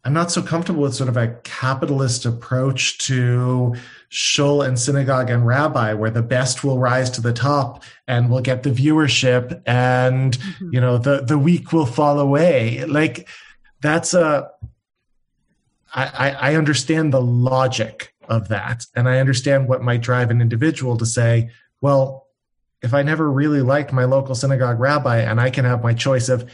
[0.04, 3.76] I'm not so comfortable with sort of a capitalist approach to
[4.10, 8.42] shul and synagogue and rabbi, where the best will rise to the top and will
[8.42, 10.74] get the viewership, and mm-hmm.
[10.74, 12.84] you know the the weak will fall away.
[12.86, 13.28] Like
[13.82, 14.50] that's a.
[15.94, 18.86] I, I understand the logic of that.
[18.96, 22.28] And I understand what might drive an individual to say, well,
[22.82, 26.30] if I never really liked my local synagogue rabbi and I can have my choice
[26.30, 26.50] of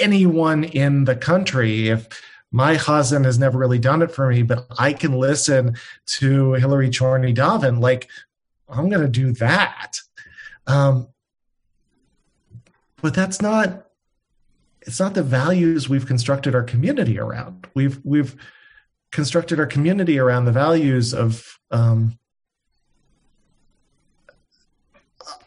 [0.00, 2.08] anyone in the country, if
[2.52, 6.90] my husband has never really done it for me, but I can listen to Hillary
[6.90, 8.08] Chorny daven, like
[8.68, 9.98] I'm going to do that.
[10.68, 11.08] Um,
[13.02, 13.82] but that's not
[14.82, 17.66] it's not the values we've constructed our community around.
[17.74, 18.36] We've we've
[19.16, 22.18] constructed our community around the values of um,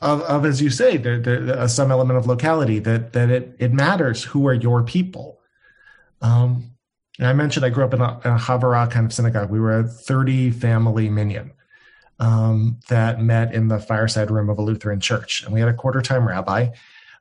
[0.01, 3.55] of, of, as you say, there, there, uh, some element of locality that that it
[3.59, 5.39] it matters who are your people.
[6.19, 6.71] Um,
[7.19, 9.51] I mentioned I grew up in a, in a Havurah kind of synagogue.
[9.51, 11.51] We were a 30 family minyan
[12.17, 15.43] um, that met in the fireside room of a Lutheran church.
[15.43, 16.69] And we had a quarter time rabbi.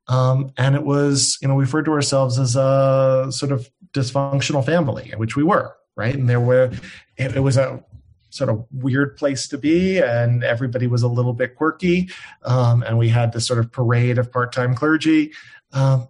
[0.06, 4.64] Um, and it was, you know, we referred to ourselves as a sort of dysfunctional
[4.64, 6.14] family, which we were, right?
[6.14, 6.70] And there were,
[7.16, 7.84] it, it was a
[8.30, 12.08] sort of weird place to be, and everybody was a little bit quirky.
[12.44, 15.32] Um, and we had this sort of parade of part time clergy.
[15.72, 16.08] Um,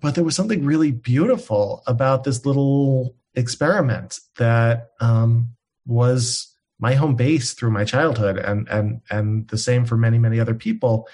[0.00, 5.50] but there was something really beautiful about this little experiment that um,
[5.86, 10.38] was my home base through my childhood and and and the same for many many
[10.38, 11.08] other people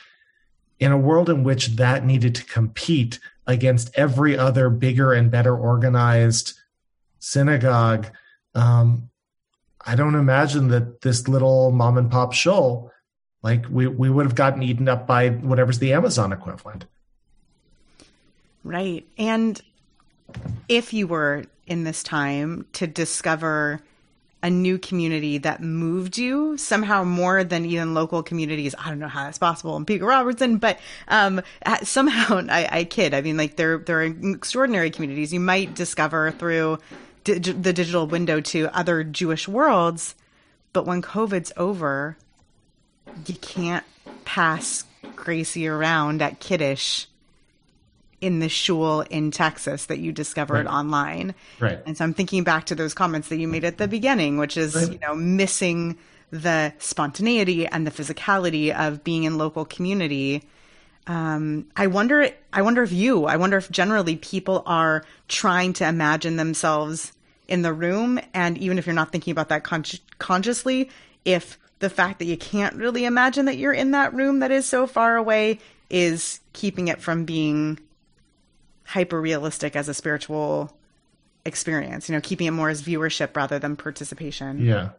[0.79, 5.57] in a world in which that needed to compete against every other bigger and better
[5.57, 6.59] organized
[7.25, 8.07] synagogue
[8.55, 9.09] um,
[9.85, 12.91] i don't imagine that this little mom and pop shul
[13.43, 16.85] like we, we would have gotten eaten up by whatever's the amazon equivalent
[18.63, 19.63] right and
[20.69, 23.81] if you were in this time to discover
[24.45, 28.75] a new community that moved you somehow more than even local communities.
[28.79, 31.41] I don't know how that's possible in Pico Robertson, but um,
[31.83, 33.15] somehow I, I, kid.
[33.15, 36.79] I mean, like there there are extraordinary communities you might discover through
[37.25, 40.15] di- the digital window to other Jewish worlds.
[40.73, 42.17] But when COVID's over,
[43.27, 43.85] you can't
[44.25, 44.85] pass
[45.17, 47.07] Gracie around at Kiddush
[48.21, 50.75] in the shul in Texas that you discovered right.
[50.75, 51.35] online.
[51.61, 51.81] Right.
[51.87, 54.57] And so I'm thinking back to those comments that you made at the beginning, which
[54.57, 54.93] is, right.
[54.93, 55.99] you know, missing
[56.31, 60.43] the spontaneity and the physicality of being in local community.
[61.07, 65.87] Um, I wonder, I wonder if you, I wonder if generally people are trying to
[65.87, 67.13] imagine themselves
[67.47, 68.19] in the room.
[68.33, 69.85] And even if you're not thinking about that con-
[70.19, 70.91] consciously,
[71.25, 74.67] if the fact that you can't really imagine that you're in that room that is
[74.67, 75.59] so far away
[75.91, 77.79] is keeping it from being
[78.85, 80.75] hyper realistic as a spiritual
[81.45, 84.65] experience, you know, keeping it more as viewership rather than participation.
[84.65, 84.91] Yeah.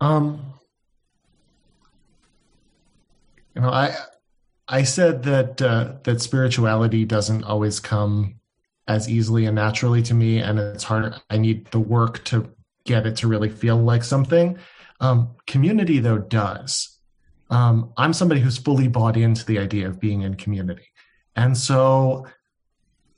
[0.00, 0.54] Um
[3.54, 3.96] you know, I
[4.68, 8.40] I said that uh, that spirituality doesn't always come
[8.88, 11.14] as easily and naturally to me, and it's hard.
[11.30, 12.52] I need the work to
[12.84, 14.58] get it to really feel like something.
[15.00, 16.98] Um, community, though, does.
[17.50, 20.88] Um, I'm somebody who's fully bought into the idea of being in community.
[21.36, 22.26] And so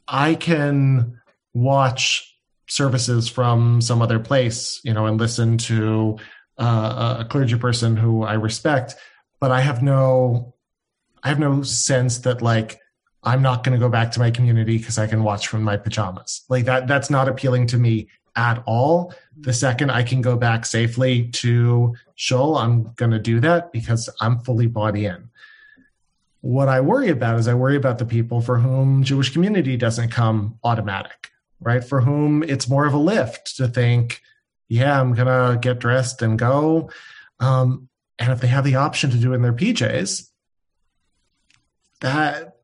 [0.07, 1.21] I can
[1.55, 2.35] watch
[2.69, 6.19] services from some other place, you know, and listen to
[6.59, 8.97] uh, a clergy person who I respect,
[9.41, 10.55] but I have no,
[11.23, 12.81] I have no sense that like
[13.23, 15.77] I'm not going to go back to my community because I can watch from my
[15.77, 16.45] pajamas.
[16.49, 19.13] Like that, that's not appealing to me at all.
[19.41, 24.09] The second I can go back safely to Shul, I'm going to do that because
[24.21, 25.31] I'm fully bought in.
[26.41, 30.11] What I worry about is I worry about the people for whom Jewish community doesn't
[30.11, 31.83] come automatic, right?
[31.83, 34.23] For whom it's more of a lift to think,
[34.69, 36.91] yeah, I'm going to get dressed and go.
[37.41, 37.89] Um,
[38.21, 40.29] and if they have the option to do it in their PJs,
[42.01, 42.57] that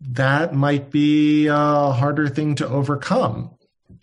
[0.00, 3.50] that might be a harder thing to overcome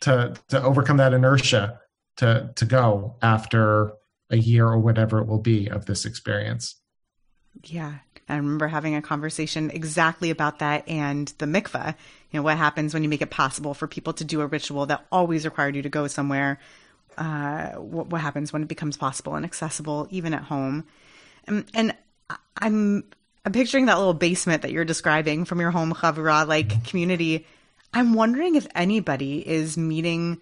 [0.02, 1.80] to to overcome that inertia
[2.18, 3.94] to to go after
[4.30, 6.76] a year or whatever it will be of this experience.
[7.64, 7.96] Yeah,
[8.28, 11.96] I remember having a conversation exactly about that and the mikveh.
[12.32, 14.86] You know, what happens when you make it possible for people to do a ritual
[14.88, 16.60] that always required you to go somewhere?
[17.18, 20.86] Uh, what, what, happens when it becomes possible and accessible even at home?
[21.48, 21.96] And, and
[22.58, 23.06] I'm
[23.46, 27.46] I'm picturing that little basement that you're describing from your home chavurah like community.
[27.94, 30.42] I'm wondering if anybody is meeting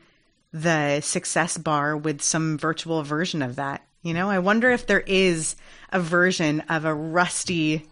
[0.54, 3.86] the success bar with some virtual version of that.
[4.04, 5.58] You know, I wonder if there is
[5.92, 7.86] a version of a rusty,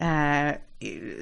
[0.00, 0.54] uh,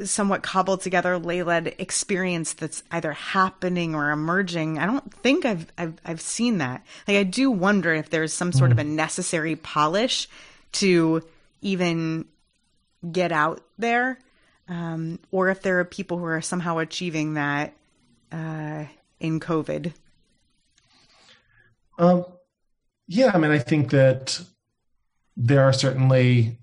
[0.05, 4.79] somewhat cobbled together lay led experience that's either happening or emerging.
[4.79, 6.85] I don't think I've, I've, I've seen that.
[7.09, 8.73] Like, I do wonder if there's some sort mm.
[8.73, 10.29] of a necessary polish
[10.73, 11.23] to
[11.63, 12.27] even
[13.12, 14.19] get out there,
[14.69, 17.75] um, or if there are people who are somehow achieving that
[18.33, 18.85] uh,
[19.21, 19.93] in COVID.
[21.99, 22.25] Um,
[23.07, 24.40] yeah, I mean, I think that
[25.37, 26.59] there are certainly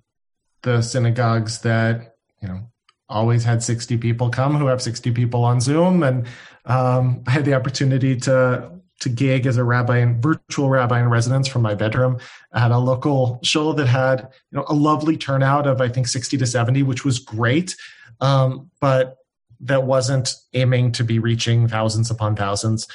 [0.63, 2.61] the synagogues that you know
[3.09, 6.27] always had 60 people come who have 60 people on zoom and
[6.65, 11.09] um, i had the opportunity to to gig as a rabbi and virtual rabbi in
[11.09, 12.17] residence from my bedroom
[12.53, 16.37] at a local shul that had you know a lovely turnout of i think 60
[16.37, 17.75] to 70 which was great
[18.21, 19.17] um, but
[19.61, 22.87] that wasn't aiming to be reaching thousands upon thousands.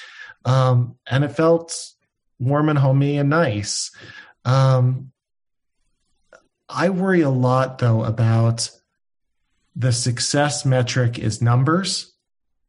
[0.45, 1.93] Um, and it felt
[2.39, 3.91] warm and homey and nice.
[4.45, 5.13] Um,
[6.69, 8.71] I worry a lot though about
[9.75, 12.13] the success metric is numbers.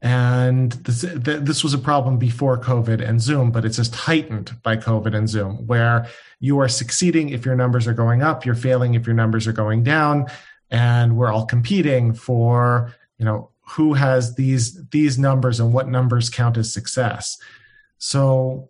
[0.02, 4.78] And this, this was a problem before COVID and Zoom, but it's just heightened by
[4.78, 6.08] COVID and Zoom, where
[6.40, 9.54] you are succeeding if your numbers are going up, you're failing if your numbers are
[9.54, 10.28] going down,
[10.70, 16.30] and we're all competing for, you know, who has these these numbers and what numbers
[16.30, 17.38] count as success.
[17.98, 18.70] So,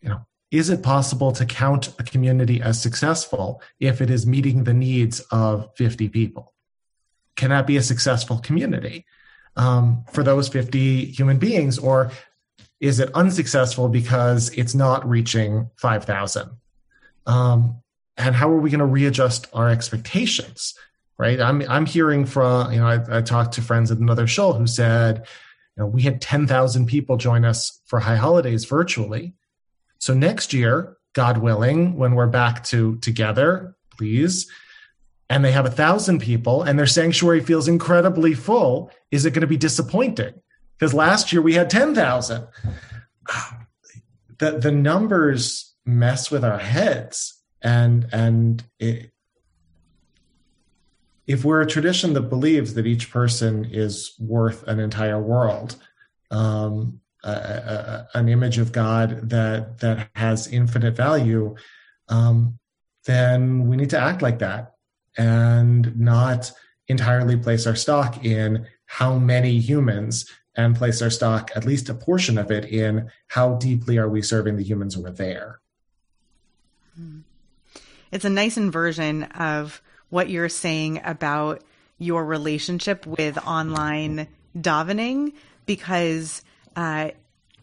[0.00, 4.64] you know, is it possible to count a community as successful if it is meeting
[4.64, 6.54] the needs of 50 people?
[7.36, 9.04] Can that be a successful community
[9.56, 11.78] um, for those 50 human beings?
[11.78, 12.10] Or
[12.80, 16.50] is it unsuccessful because it's not reaching 5,000?
[17.26, 17.82] Um,
[18.16, 20.74] and how are we going to readjust our expectations?
[21.18, 21.38] Right.
[21.38, 24.66] I'm, I'm hearing from, you know, I, I talked to friends at another shul who
[24.66, 25.26] said,
[25.76, 29.34] you know, we had 10,000 people join us for high holidays virtually
[30.00, 34.50] so next year, God willing, when we're back to together, please,
[35.30, 39.42] and they have a thousand people and their sanctuary feels incredibly full, is it going
[39.42, 40.34] to be disappointing?
[40.76, 42.46] Because last year we had 10,000.
[44.38, 49.10] The, the numbers mess with our heads and and it,
[51.26, 55.76] if we're a tradition that believes that each person is worth an entire world
[56.30, 61.54] um, a, a, an image of God that that has infinite value,
[62.08, 62.58] um,
[63.04, 64.72] then we need to act like that
[65.20, 66.50] and not
[66.88, 70.24] entirely place our stock in how many humans
[70.56, 74.22] and place our stock, at least a portion of it, in how deeply are we
[74.22, 75.60] serving the humans who are there.
[78.10, 81.62] It's a nice inversion of what you're saying about
[81.98, 85.34] your relationship with online davening
[85.66, 86.42] because
[86.76, 87.10] uh,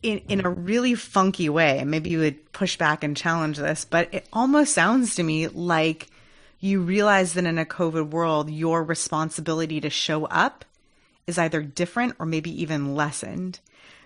[0.03, 1.83] in in a really funky way.
[1.83, 6.07] Maybe you would push back and challenge this, but it almost sounds to me like
[6.59, 10.65] you realize that in a COVID world, your responsibility to show up
[11.27, 13.59] is either different or maybe even lessened.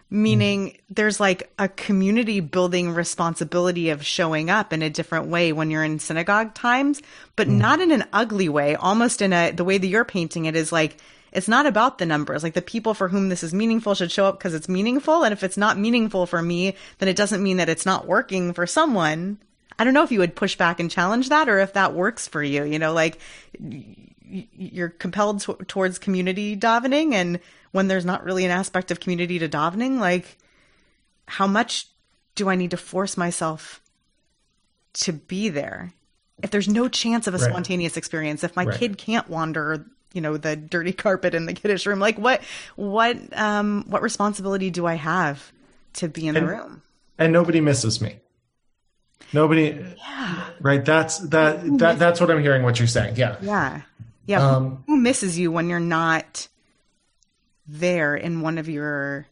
[0.10, 0.80] Meaning mm.
[0.90, 5.86] there's like a community building responsibility of showing up in a different way when you're
[5.86, 7.02] in synagogue times,
[7.38, 7.58] but mm.
[7.58, 10.74] not in an ugly way, almost in a, the way that you're painting it is
[10.74, 10.98] like,
[11.32, 12.44] it's not about the numbers.
[12.44, 15.24] Like the people for whom this is meaningful should show up because it's meaningful.
[15.24, 18.52] And if it's not meaningful for me, then it doesn't mean that it's not working
[18.52, 19.38] for someone.
[19.80, 22.28] I don't know if you would push back and challenge that or if that works
[22.28, 22.64] for you.
[22.64, 23.20] You know, like
[24.32, 27.14] you're compelled to- towards community davening.
[27.14, 27.40] And
[27.72, 30.38] when there's not really an aspect of community to davening, like
[31.28, 31.88] how much
[32.36, 33.82] do I need to force myself
[34.94, 35.94] to be there?
[36.42, 37.50] If there's no chance of a right.
[37.50, 38.78] spontaneous experience, if my right.
[38.78, 42.42] kid can't wander you know the dirty carpet in the kiddush room like what
[42.76, 45.54] what um what responsibility do i have
[45.94, 46.82] to be in and, the room
[47.18, 48.20] and nobody misses me
[49.34, 50.50] nobody yeah.
[50.60, 53.82] right that's that that that's what i'm hearing what you're saying yeah yeah
[54.26, 56.48] yeah um, who misses you when you're not
[57.68, 59.28] there in one of your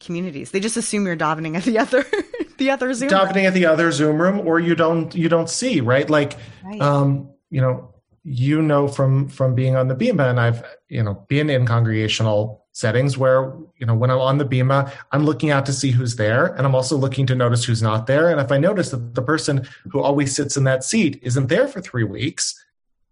[0.00, 2.04] communities they just assume you're davening at the other
[2.58, 3.46] the other zoom davening room.
[3.46, 6.80] at the other zoom room or you don't you don't see right like right.
[6.80, 11.24] um you know you know from from being on the bima and i've you know
[11.28, 15.64] been in congregational settings where you know when i'm on the bima i'm looking out
[15.64, 18.52] to see who's there and i'm also looking to notice who's not there and if
[18.52, 22.04] i notice that the person who always sits in that seat isn't there for three
[22.04, 22.62] weeks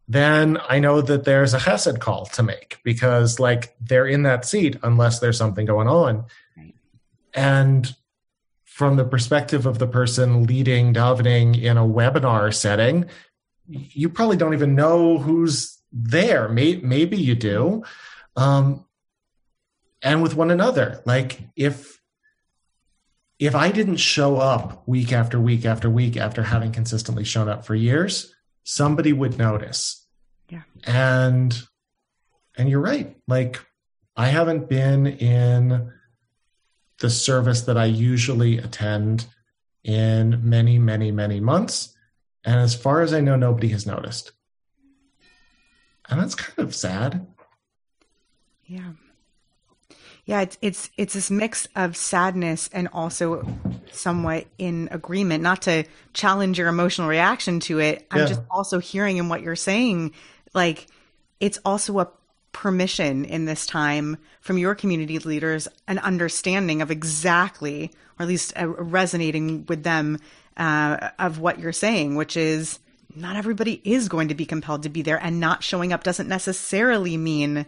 [0.06, 4.44] then i know that there's a chesed call to make because like they're in that
[4.44, 6.24] seat unless there's something going on
[7.32, 7.94] and
[8.64, 13.08] from the perspective of the person leading davening in a webinar setting
[13.66, 16.48] you probably don't even know who's there.
[16.48, 17.84] Maybe, maybe you do.
[18.36, 18.84] Um,
[20.04, 21.98] and with one another, like if
[23.38, 27.64] if I didn't show up week after week after week after having consistently shown up
[27.64, 30.06] for years, somebody would notice.
[30.48, 30.62] Yeah.
[30.84, 31.60] And
[32.56, 33.16] and you're right.
[33.26, 33.64] Like
[34.14, 35.90] I haven't been in
[37.00, 39.26] the service that I usually attend
[39.82, 41.94] in many, many, many months.
[42.44, 44.32] And as far as I know, nobody has noticed.
[46.08, 47.26] And that's kind of sad.
[48.66, 48.92] Yeah.
[50.26, 53.46] Yeah, it's it's it's this mix of sadness and also
[53.92, 55.42] somewhat in agreement.
[55.42, 59.56] Not to challenge your emotional reaction to it, I'm just also hearing in what you're
[59.56, 60.12] saying,
[60.54, 60.86] like
[61.40, 62.08] it's also a
[62.52, 68.54] permission in this time from your community leaders, an understanding of exactly, or at least
[68.58, 70.18] uh, resonating with them
[70.56, 72.78] uh, of what you're saying, which is
[73.14, 76.28] not everybody is going to be compelled to be there, and not showing up doesn't
[76.28, 77.66] necessarily mean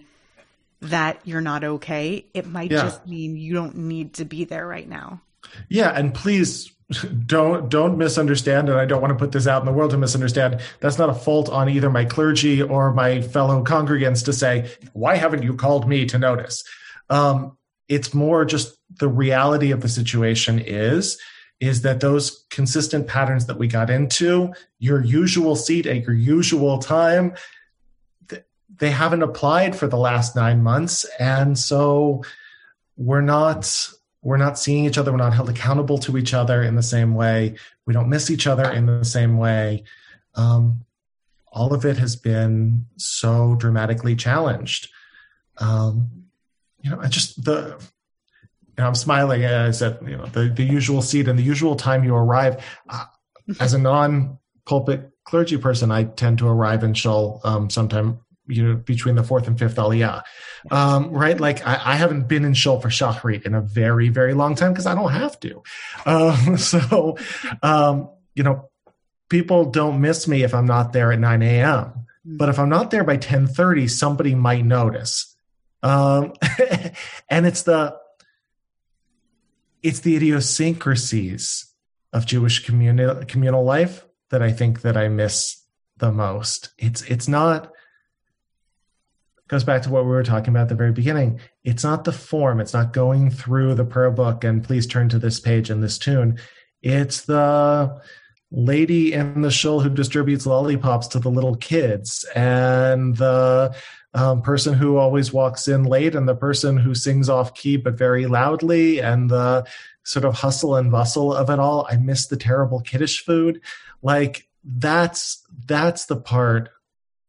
[0.91, 2.27] that you're not okay.
[2.35, 2.83] It might Yeah.
[2.83, 5.21] just mean you don't need to be there right now.
[5.69, 6.73] Yeah, and please
[7.27, 9.99] don't don't misunderstand and I don't want to put this out in the world to
[9.99, 10.61] misunderstand.
[10.81, 15.17] That's not a fault on either my clergy or my fellow congregants to say, "Why
[15.17, 16.63] haven't you called me to notice?"
[17.11, 17.57] Um,
[17.89, 21.19] it's more just the reality of the situation is
[21.59, 26.79] is that those consistent patterns that we got into, your usual seat at your usual
[26.79, 27.33] time,
[28.79, 31.05] they haven't applied for the last 9 months.
[31.19, 32.23] And so
[32.97, 33.91] we're not
[34.23, 35.13] we're not seeing each other.
[35.13, 37.57] We're not held accountable to each other in the same way.
[37.87, 39.85] We don't miss each other in the same way.
[40.35, 40.85] Um,
[41.53, 44.91] all of it has been so dramatically challenged.
[45.59, 46.27] Um,
[46.87, 47.77] you know i just the
[48.77, 51.75] you know, i'm smiling as at you know the, the usual seat and the usual
[51.75, 52.65] time you arrive.
[52.89, 53.05] Uh,
[53.61, 58.77] as a non-pulpit clergy person i tend to arrive in shul um, sometime you know
[58.77, 60.23] between the fourth and fifth aliyah
[60.71, 61.39] um, right?
[61.39, 64.73] Like I, I haven't been in shul for shachrit in a very, very long time
[64.73, 65.63] because I don't have to.
[66.05, 67.17] Um, so,
[67.63, 68.69] um, you know,
[69.29, 72.07] people don't miss me if I'm not there at 9 a.m.
[72.25, 75.37] But if I'm not there by 10:30, somebody might notice.
[75.83, 76.33] Um,
[77.31, 77.97] and it's the
[79.81, 81.73] it's the idiosyncrasies
[82.13, 85.63] of Jewish communal communal life that I think that I miss
[85.99, 86.71] the most.
[86.79, 87.71] It's it's not
[89.49, 91.41] goes back to what we were talking about at the very beginning.
[91.65, 95.19] It's not the form, it's not going through the prayer book and please turn to
[95.19, 96.39] this page and this tune.
[96.83, 98.01] It's the
[98.51, 103.75] lady in the shul who distributes lollipops to the little kids and the
[104.15, 107.99] um, person who always walks in late and the person who sings off key but
[107.99, 109.67] very loudly and the
[110.05, 111.87] sort of hustle and bustle of it all.
[111.91, 113.61] I miss the terrible kiddush food.
[114.03, 116.71] Like that's that's the part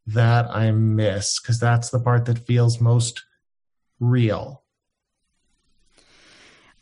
[0.08, 3.24] that I miss because that's the part that feels most
[3.99, 4.64] real.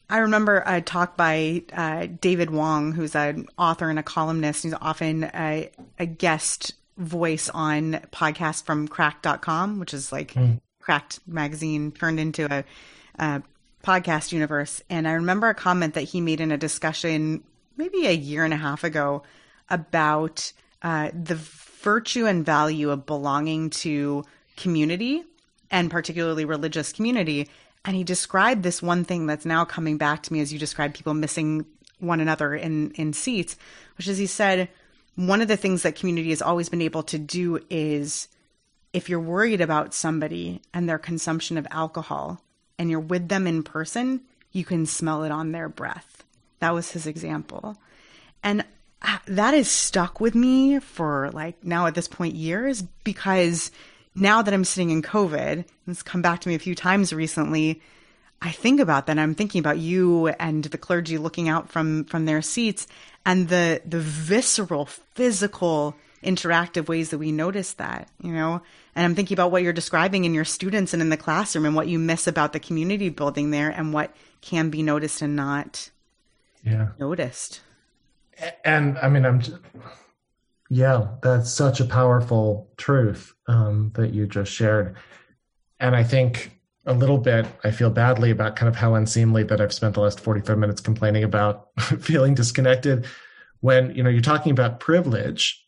[0.09, 4.63] I remember a talk by uh, David Wong, who's an author and a columnist.
[4.63, 10.35] He's often a, a guest voice on podcasts from cracked.com, which is like
[10.79, 12.63] cracked magazine turned into a,
[13.17, 13.41] a
[13.83, 14.83] podcast universe.
[14.89, 17.43] And I remember a comment that he made in a discussion
[17.75, 19.23] maybe a year and a half ago
[19.69, 20.53] about
[20.83, 21.35] uh, the
[21.85, 24.25] virtue and value of belonging to
[24.57, 25.23] community
[25.69, 27.47] and particularly religious community.
[27.85, 30.95] And he described this one thing that's now coming back to me as you describe
[30.95, 31.63] people missing
[31.99, 33.55] one another in, in seats,
[33.97, 34.67] which is he said,
[35.15, 38.29] one of the things that community has always been able to do is
[38.91, 42.41] if you're worried about somebody and their consumption of alcohol
[42.79, 44.21] and you're with them in person,
[44.51, 46.23] you can smell it on their breath.
[46.59, 47.77] That was his example.
[48.41, 48.65] And
[49.27, 53.71] that is stuck with me for like now at this point years because
[54.15, 57.81] now that I'm sitting in COVID, it's come back to me a few times recently,
[58.41, 59.19] I think about that.
[59.19, 62.87] I'm thinking about you and the clergy looking out from from their seats
[63.25, 68.61] and the the visceral, physical, interactive ways that we notice that, you know.
[68.95, 71.75] And I'm thinking about what you're describing in your students and in the classroom and
[71.75, 75.89] what you miss about the community building there and what can be noticed and not
[76.63, 76.89] Yeah.
[76.99, 77.61] noticed.
[78.63, 79.53] And I mean, I'm, j-
[80.69, 84.95] yeah, that's such a powerful truth um, that you just shared.
[85.79, 86.51] And I think
[86.85, 90.01] a little bit, I feel badly about kind of how unseemly that I've spent the
[90.01, 93.07] last 45 minutes complaining about feeling disconnected
[93.61, 95.65] when, you know, you're talking about privilege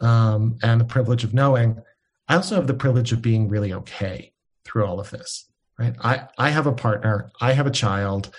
[0.00, 1.82] um, and the privilege of knowing.
[2.28, 4.32] I also have the privilege of being really okay
[4.64, 5.96] through all of this, right?
[6.02, 8.30] I, I have a partner, I have a child,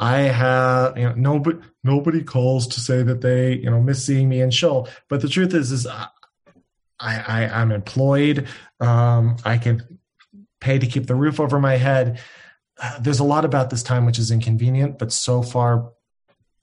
[0.00, 4.28] I have, you know, nobody, nobody calls to say that they, you know, miss seeing
[4.28, 4.88] me in shul.
[5.08, 6.06] But the truth is, is I,
[7.00, 8.46] I, I'm employed.
[8.78, 9.98] Um, I can
[10.60, 12.20] pay to keep the roof over my head.
[12.80, 15.90] Uh, there's a lot about this time which is inconvenient, but so far,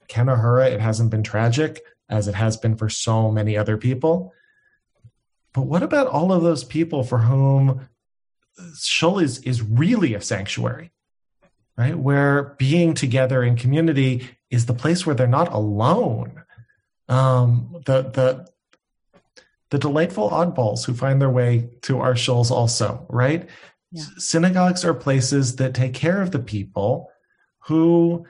[0.08, 4.34] Kenahura, it hasn't been tragic as it has been for so many other people.
[5.54, 7.90] But what about all of those people for whom
[8.78, 10.92] shul is, is really a sanctuary?
[11.78, 11.98] Right?
[11.98, 16.44] Where being together in community is the place where they're not alone.
[17.10, 18.48] Um, the the
[19.72, 23.50] the delightful oddballs who find their way to our shuls also, right?
[23.92, 24.04] Yeah.
[24.18, 27.12] Synagogues are places that take care of the people
[27.66, 28.26] who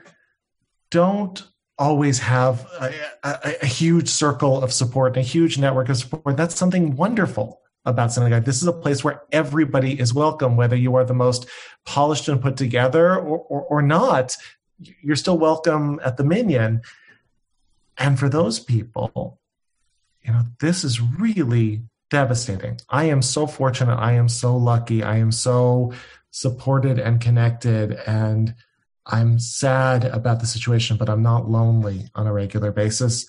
[0.90, 1.46] don't
[1.78, 2.92] always have a,
[3.22, 6.36] a, a huge circle of support and a huge network of support.
[6.36, 8.44] That's something wonderful about synagogue.
[8.44, 11.46] This is a place where everybody is welcome, whether you are the most
[11.84, 14.36] polished and put together or, or, or not.
[14.78, 16.82] You're still welcome at the Minyan.
[17.96, 19.40] And for those people,
[20.20, 22.78] you know, this is really devastating.
[22.90, 23.96] I am so fortunate.
[23.96, 25.02] I am so lucky.
[25.02, 25.94] I am so
[26.30, 28.54] supported and connected and
[29.06, 33.26] I'm sad about the situation, but I'm not lonely on a regular basis.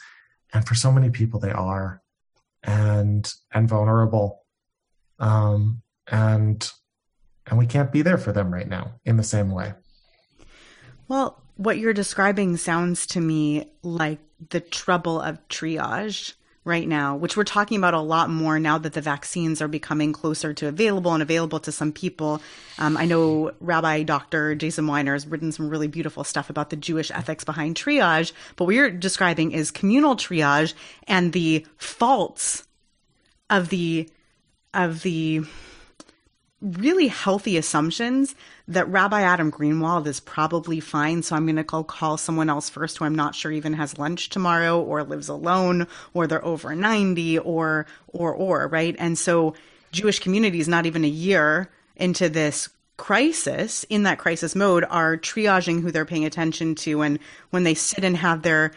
[0.54, 2.02] And for so many people, they are,
[2.64, 4.44] and and vulnerable,
[5.20, 6.70] um, and
[7.48, 9.74] and we can't be there for them right now in the same way.
[11.08, 16.34] Well, what you're describing sounds to me like the trouble of triage
[16.68, 20.12] right now, which we're talking about a lot more now that the vaccines are becoming
[20.12, 22.42] closer to available and available to some people.
[22.78, 24.54] Um, I know Rabbi Dr.
[24.54, 28.66] Jason Weiner has written some really beautiful stuff about the Jewish ethics behind triage, but
[28.66, 30.74] what you're describing is communal triage
[31.08, 32.68] and the faults
[33.50, 34.10] of the
[34.78, 35.42] of the
[36.62, 38.34] really healthy assumptions
[38.68, 41.22] that Rabbi Adam Greenwald is probably fine.
[41.22, 44.00] So I'm going to go call someone else first who I'm not sure even has
[44.00, 48.96] lunch tomorrow or lives alone or they're over 90 or, or, or, right?
[48.98, 49.54] And so
[49.92, 55.82] Jewish communities, not even a year into this crisis, in that crisis mode, are triaging
[55.82, 57.04] who they're paying attention to.
[57.04, 57.20] And
[57.52, 58.72] when they sit and have their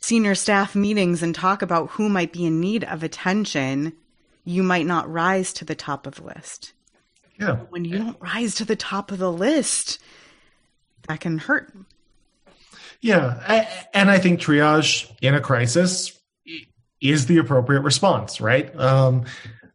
[0.00, 3.92] senior staff meetings and talk about who might be in need of attention,
[4.44, 6.72] you might not rise to the top of the list.
[7.38, 7.56] Yeah.
[7.70, 9.98] When you don't rise to the top of the list,
[11.08, 11.72] that can hurt.
[13.00, 13.66] Yeah.
[13.94, 16.18] And I think triage in a crisis
[17.00, 18.74] is the appropriate response, right?
[18.78, 19.24] Um,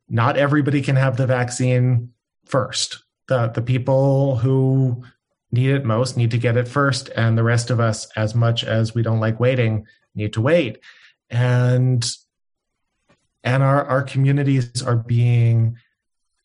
[0.07, 2.13] not everybody can have the vaccine
[2.45, 3.03] first.
[3.28, 5.03] The, the people who
[5.51, 7.09] need it most need to get it first.
[7.16, 10.80] And the rest of us, as much as we don't like waiting, need to wait.
[11.32, 12.07] And
[13.46, 15.78] and our, our communities are being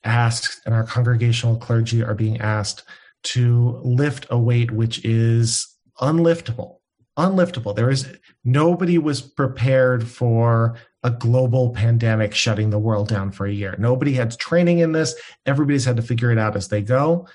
[0.05, 2.85] asked and our congregational clergy are being asked
[3.23, 6.77] to lift a weight which is unliftable
[7.19, 7.75] unliftable.
[7.75, 13.53] There is nobody was prepared for a global pandemic shutting the world down for a
[13.53, 13.75] year.
[13.79, 15.15] Nobody had training in this.
[15.45, 17.27] Everybody's had to figure it out as they go.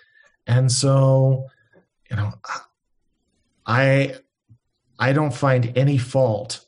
[0.47, 1.49] And so
[2.09, 2.34] you know
[3.66, 4.16] i
[4.99, 6.64] i don't find any fault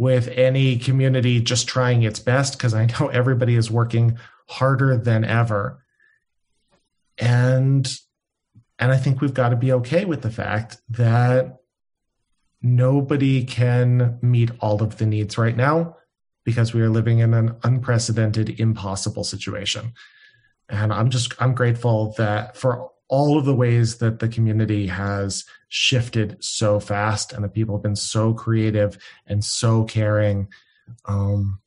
[0.00, 4.18] with any community just trying its best because i know everybody is working
[4.50, 5.82] harder than ever.
[7.18, 7.90] And
[8.78, 11.58] and I think we've got to be okay with the fact that
[12.62, 15.96] nobody can meet all of the needs right now
[16.44, 19.92] because we are living in an unprecedented impossible situation.
[20.68, 25.44] And I'm just I'm grateful that for all of the ways that the community has
[25.68, 28.96] shifted so fast and the people have been so creative
[29.26, 30.48] and so caring
[31.04, 31.60] um,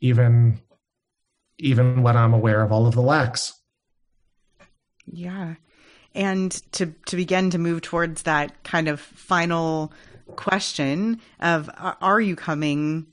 [0.00, 0.60] even
[1.58, 3.54] even when I'm aware of all of the lacks.
[5.06, 5.54] Yeah.
[6.14, 9.92] And to to begin to move towards that kind of final
[10.36, 11.70] question of
[12.00, 13.06] are you coming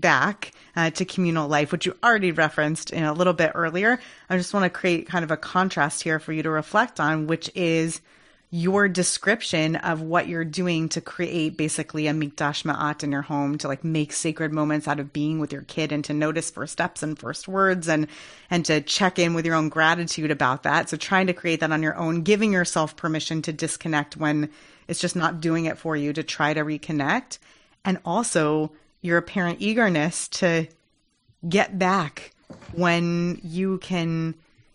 [0.00, 4.00] back uh, to communal life, which you already referenced in a little bit earlier.
[4.28, 7.26] I just want to create kind of a contrast here for you to reflect on,
[7.26, 8.00] which is
[8.52, 13.56] your description of what you're doing to create basically a mikdash me'at in your home
[13.56, 16.72] to like make sacred moments out of being with your kid and to notice first
[16.72, 18.08] steps and first words and
[18.50, 21.70] and to check in with your own gratitude about that so trying to create that
[21.70, 24.50] on your own giving yourself permission to disconnect when
[24.88, 27.38] it's just not doing it for you to try to reconnect
[27.84, 28.72] and also
[29.02, 30.66] your apparent eagerness to
[31.48, 32.32] get back
[32.72, 34.34] when you can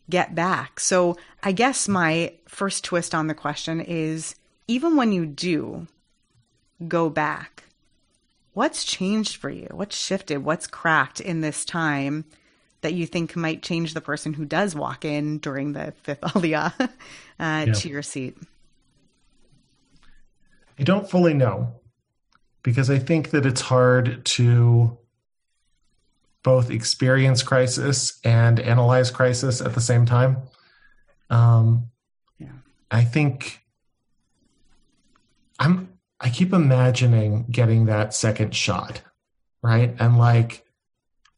[0.09, 0.79] get back.
[0.79, 4.35] So I guess my first twist on the question is
[4.67, 5.87] even when you do
[6.87, 7.63] go back,
[8.53, 9.67] what's changed for you?
[9.71, 10.43] What's shifted?
[10.43, 12.25] What's cracked in this time
[12.81, 16.73] that you think might change the person who does walk in during the fifth aliyah
[16.79, 16.87] uh,
[17.39, 17.65] yeah.
[17.73, 18.37] to your seat?
[20.77, 21.73] I don't fully know
[22.65, 24.97] because I think that it's hard to
[26.41, 30.37] both experience crisis and analyze crisis at the same time.
[31.29, 31.91] Um,
[32.39, 32.47] yeah.
[32.89, 33.61] I think
[35.59, 35.93] I'm.
[36.19, 39.01] I keep imagining getting that second shot,
[39.61, 40.65] right, and like,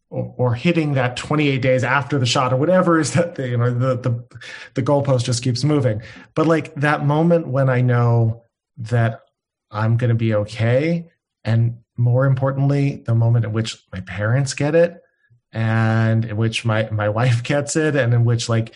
[0.10, 3.58] or, or hitting that 28 days after the shot, or whatever is that the you
[3.58, 4.38] know the the
[4.76, 6.02] the goalpost just keeps moving.
[6.36, 8.44] But like that moment when I know
[8.78, 9.24] that
[9.70, 11.10] I'm going to be okay,
[11.48, 15.02] and more importantly, the moment in which my parents get it
[15.54, 18.76] and in which my my wife gets it and in which like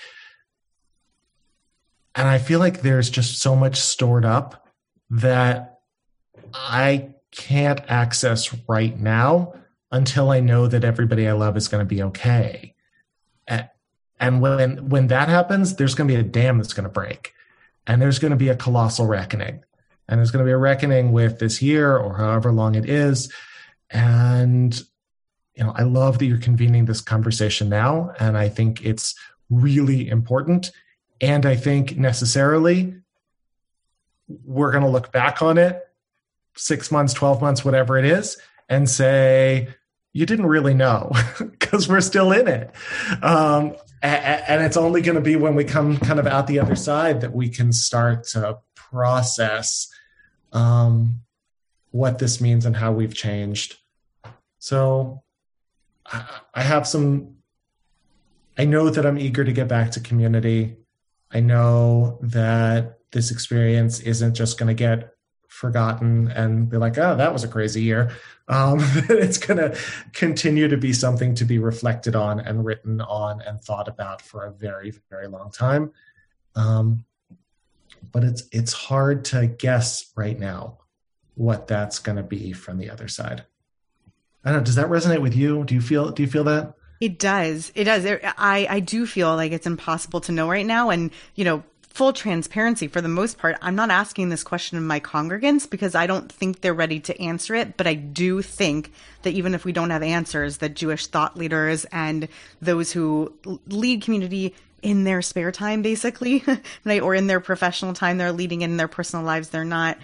[2.16, 4.68] and I feel like there's just so much stored up
[5.10, 5.80] that
[6.54, 9.54] I can't access right now
[9.92, 12.76] until I know that everybody I love is going to be okay.
[14.20, 17.34] And when when that happens, there's going to be a dam that's going to break,
[17.88, 19.64] and there's going to be a colossal reckoning
[20.12, 23.34] and there's going to be a reckoning with this year or however long it is
[23.90, 24.84] and
[25.56, 29.16] you know i love that you're convening this conversation now and i think it's
[29.50, 30.72] really important
[31.22, 32.96] and I think necessarily
[34.28, 35.88] we're going to look back on it
[36.56, 38.38] six months, 12 months, whatever it is,
[38.68, 39.70] and say,
[40.14, 42.72] you didn't really know because we're still in it.
[43.22, 46.76] Um, and it's only going to be when we come kind of out the other
[46.76, 49.88] side that we can start to process
[50.52, 51.22] um,
[51.92, 53.78] what this means and how we've changed.
[54.60, 55.24] So
[56.06, 57.36] I have some,
[58.58, 60.78] I know that I'm eager to get back to community.
[61.32, 65.14] I know that this experience isn't just going to get
[65.48, 68.12] forgotten and be like, oh, that was a crazy year.
[68.48, 68.80] Um,
[69.10, 69.78] it's going to
[70.14, 74.46] continue to be something to be reflected on and written on and thought about for
[74.46, 75.92] a very, very long time.
[76.56, 77.06] Um,
[78.12, 80.78] but it's it's hard to guess right now
[81.36, 83.44] what that's going to be from the other side.
[84.44, 84.66] I don't know.
[84.66, 85.64] Does that resonate with you?
[85.64, 86.74] Do you feel do you feel that?
[87.00, 87.72] It does.
[87.76, 88.06] It does.
[88.06, 92.14] I I do feel like it's impossible to know right now, and you know, full
[92.14, 96.08] transparency for the most part, I'm not asking this question of my congregants because I
[96.08, 97.76] don't think they're ready to answer it.
[97.76, 98.94] But I do think
[99.24, 102.28] that even if we don't have answers, that Jewish thought leaders and
[102.62, 103.34] those who
[103.68, 106.44] lead community in their spare time, basically,
[106.86, 109.50] right, or in their professional time, they're leading in their personal lives.
[109.50, 109.98] They're not.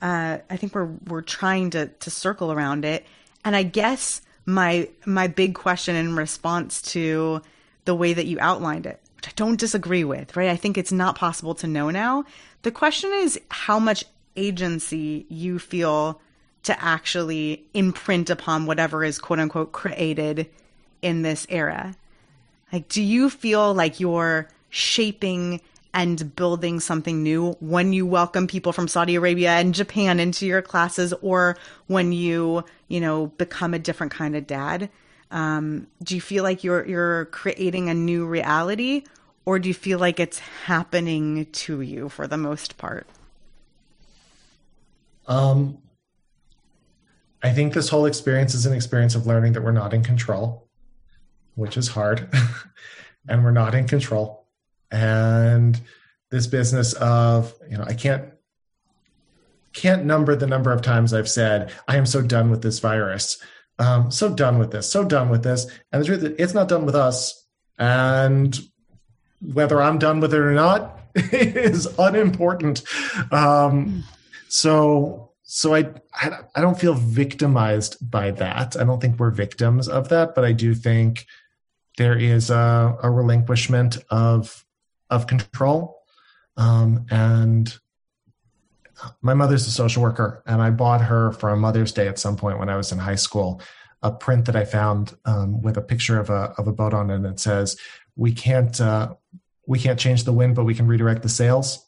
[0.00, 3.06] Uh, I think we're we're trying to to circle around it,
[3.44, 7.42] and I guess my my big question in response to
[7.84, 10.50] the way that you outlined it which I don't disagree with, right?
[10.50, 12.24] I think it's not possible to know now.
[12.62, 14.04] The question is how much
[14.34, 16.20] agency you feel
[16.64, 20.50] to actually imprint upon whatever is quote unquote created
[21.02, 21.94] in this era.
[22.72, 25.60] Like, do you feel like you're shaping
[25.94, 30.62] and building something new when you welcome people from Saudi Arabia and Japan into your
[30.62, 34.88] classes or when you, you know, become a different kind of dad?
[35.30, 39.04] Um, do you feel like you're you're creating a new reality,
[39.44, 43.06] or do you feel like it's happening to you for the most part?
[45.26, 45.78] Um,
[47.42, 50.68] I think this whole experience is an experience of learning that we're not in control,
[51.54, 52.28] which is hard,
[53.28, 54.46] and we're not in control.
[54.90, 55.80] And
[56.30, 58.24] this business of you know, I can't
[59.72, 63.42] can't number the number of times I've said I am so done with this virus
[63.78, 65.66] um, so done with this, so done with this.
[65.92, 67.46] And the truth is, it's not done with us.
[67.78, 68.58] And
[69.52, 72.82] whether I'm done with it or not is unimportant.
[73.32, 74.04] Um,
[74.48, 78.76] so, so I, I, I don't feel victimized by that.
[78.76, 81.26] I don't think we're victims of that, but I do think
[82.02, 84.64] there is a, a relinquishment of
[85.08, 86.02] of control.
[86.56, 87.72] Um, and
[89.20, 92.36] my mother's a social worker, and I bought her for a Mother's Day at some
[92.36, 93.60] point when I was in high school
[94.02, 97.08] a print that I found um, with a picture of a of a boat on
[97.08, 97.76] it, and it says,
[98.16, 99.14] "We can't uh,
[99.66, 101.86] we can't change the wind, but we can redirect the sails."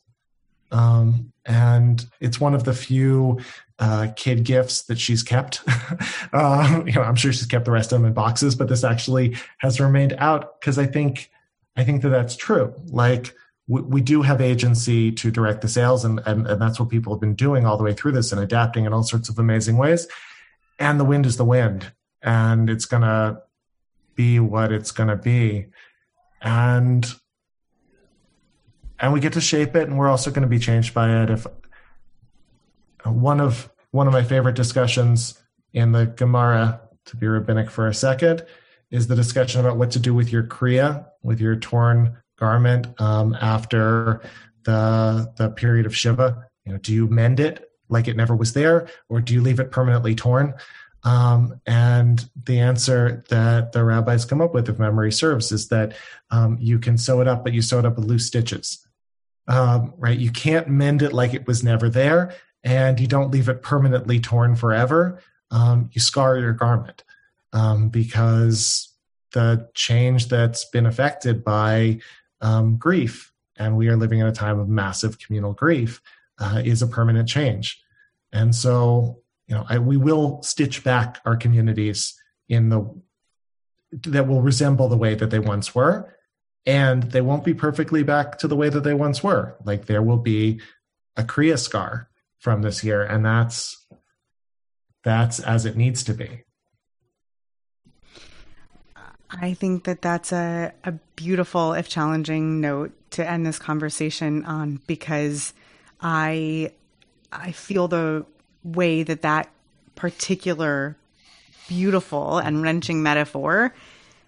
[0.71, 3.41] Um, and it's one of the few
[3.79, 5.63] uh, kid gifts that she's kept.
[6.33, 8.85] uh, you know, I'm sure she's kept the rest of them in boxes, but this
[8.85, 11.31] actually has remained out because I think
[11.77, 12.75] I think that that's true.
[12.87, 13.35] Like
[13.67, 17.13] we, we do have agency to direct the sails, and, and and that's what people
[17.13, 19.77] have been doing all the way through this and adapting in all sorts of amazing
[19.77, 20.07] ways.
[20.79, 23.43] And the wind is the wind, and it's to
[24.15, 25.67] be what it's to be
[26.41, 27.15] and
[29.01, 31.31] and we get to shape it and we're also going to be changed by it
[31.31, 31.47] if
[33.05, 35.41] one of one of my favorite discussions
[35.73, 38.45] in the Gemara to be rabbinic for a second
[38.91, 43.37] is the discussion about what to do with your kriya with your torn garment um,
[43.41, 44.23] after
[44.65, 48.53] the the period of shiva you know do you mend it like it never was
[48.53, 50.55] there or do you leave it permanently torn
[51.05, 55.95] um, and the answer that the rabbis come up with, if memory serves, is that
[56.31, 58.87] um, you can sew it up, but you sew it up with loose stitches.
[59.47, 60.19] Um, right?
[60.19, 62.35] You can't mend it like it was never there,
[62.65, 65.21] and you don't leave it permanently torn forever.
[65.51, 67.05] Um, you scar your garment
[67.53, 68.93] um, because
[69.33, 72.01] the change that's been affected by
[72.41, 76.01] um, grief, and we are living in a time of massive communal grief,
[76.39, 77.81] uh, is a permanent change.
[78.33, 82.91] And so you know, I, we will stitch back our communities in the
[83.93, 86.17] that will resemble the way that they once were,
[86.67, 89.57] and they won't be perfectly back to the way that they once were.
[89.65, 90.61] Like there will be
[91.17, 92.09] a Kriya scar
[92.45, 93.87] from this year, and that's
[95.03, 96.43] that's as it needs to be.
[99.31, 104.81] I think that that's a, a beautiful, if challenging, note to end this conversation on
[104.87, 105.55] because
[106.03, 106.73] I
[107.33, 108.27] I feel the
[108.63, 109.49] way that that
[109.95, 110.97] particular
[111.67, 113.75] beautiful and wrenching metaphor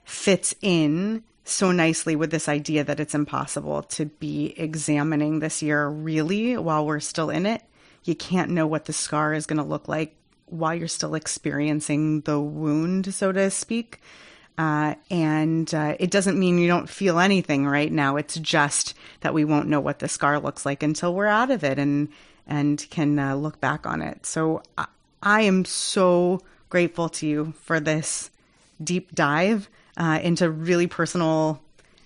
[0.05, 5.87] fits in so nicely with this idea that it's impossible to be examining this year
[5.87, 7.62] really while we're still in it.
[8.07, 10.15] You can't know what the scar is going to look like
[10.47, 14.01] while you're still experiencing the wound, so to speak.
[14.59, 18.17] Uh, and uh, it doesn't mean you don't feel anything right now.
[18.17, 21.63] It's just that we won't know what the scar looks like until we're out of
[21.65, 22.09] it and
[22.47, 24.25] and can uh, look back on it.
[24.25, 24.87] So I,
[25.21, 26.41] I, am so
[26.71, 28.31] grateful to you for this
[28.83, 31.61] deep dive uh, into really personal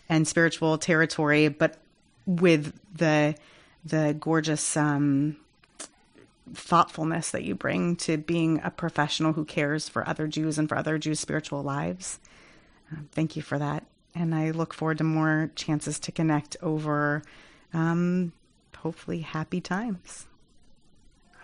[0.09, 1.77] and spiritual territory, but
[2.27, 3.37] with the
[3.85, 5.37] the gorgeous um,
[6.55, 10.77] thoughtfulness that you bring to being a professional who cares for other Jews and for
[10.77, 12.19] other Jews' spiritual lives.
[12.93, 13.87] Uh, thank you for that.
[14.15, 17.23] And I look forward to more chances to connect over
[17.73, 18.33] um,
[18.77, 20.27] hopefully happy times.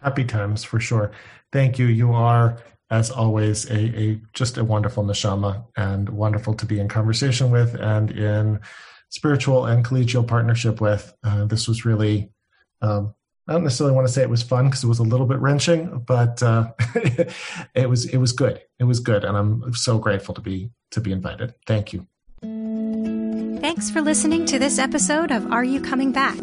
[0.03, 1.13] Happy times for sure.
[1.53, 1.87] Thank you.
[1.87, 2.59] You are,
[2.91, 7.75] as always, a, a just a wonderful neshama and wonderful to be in conversation with
[7.75, 8.61] and in
[9.11, 11.15] spiritual and collegial partnership with.
[11.23, 12.31] Uh, this was really
[12.83, 13.15] um,
[13.49, 15.39] I don't necessarily want to say it was fun because it was a little bit
[15.39, 16.73] wrenching, but uh,
[17.75, 18.61] it was it was good.
[18.81, 21.55] It was good, and I'm so grateful to be to be invited.
[21.67, 22.07] Thank you.
[23.61, 26.39] Thanks for listening to this episode of Are You Coming Back?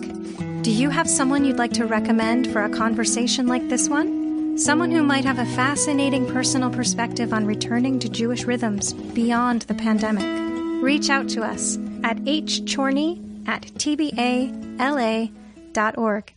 [0.61, 4.57] Do you have someone you'd like to recommend for a conversation like this one?
[4.57, 9.73] Someone who might have a fascinating personal perspective on returning to Jewish rhythms beyond the
[9.73, 10.23] pandemic.
[10.81, 15.31] Reach out to us at hchorny at tbala.org.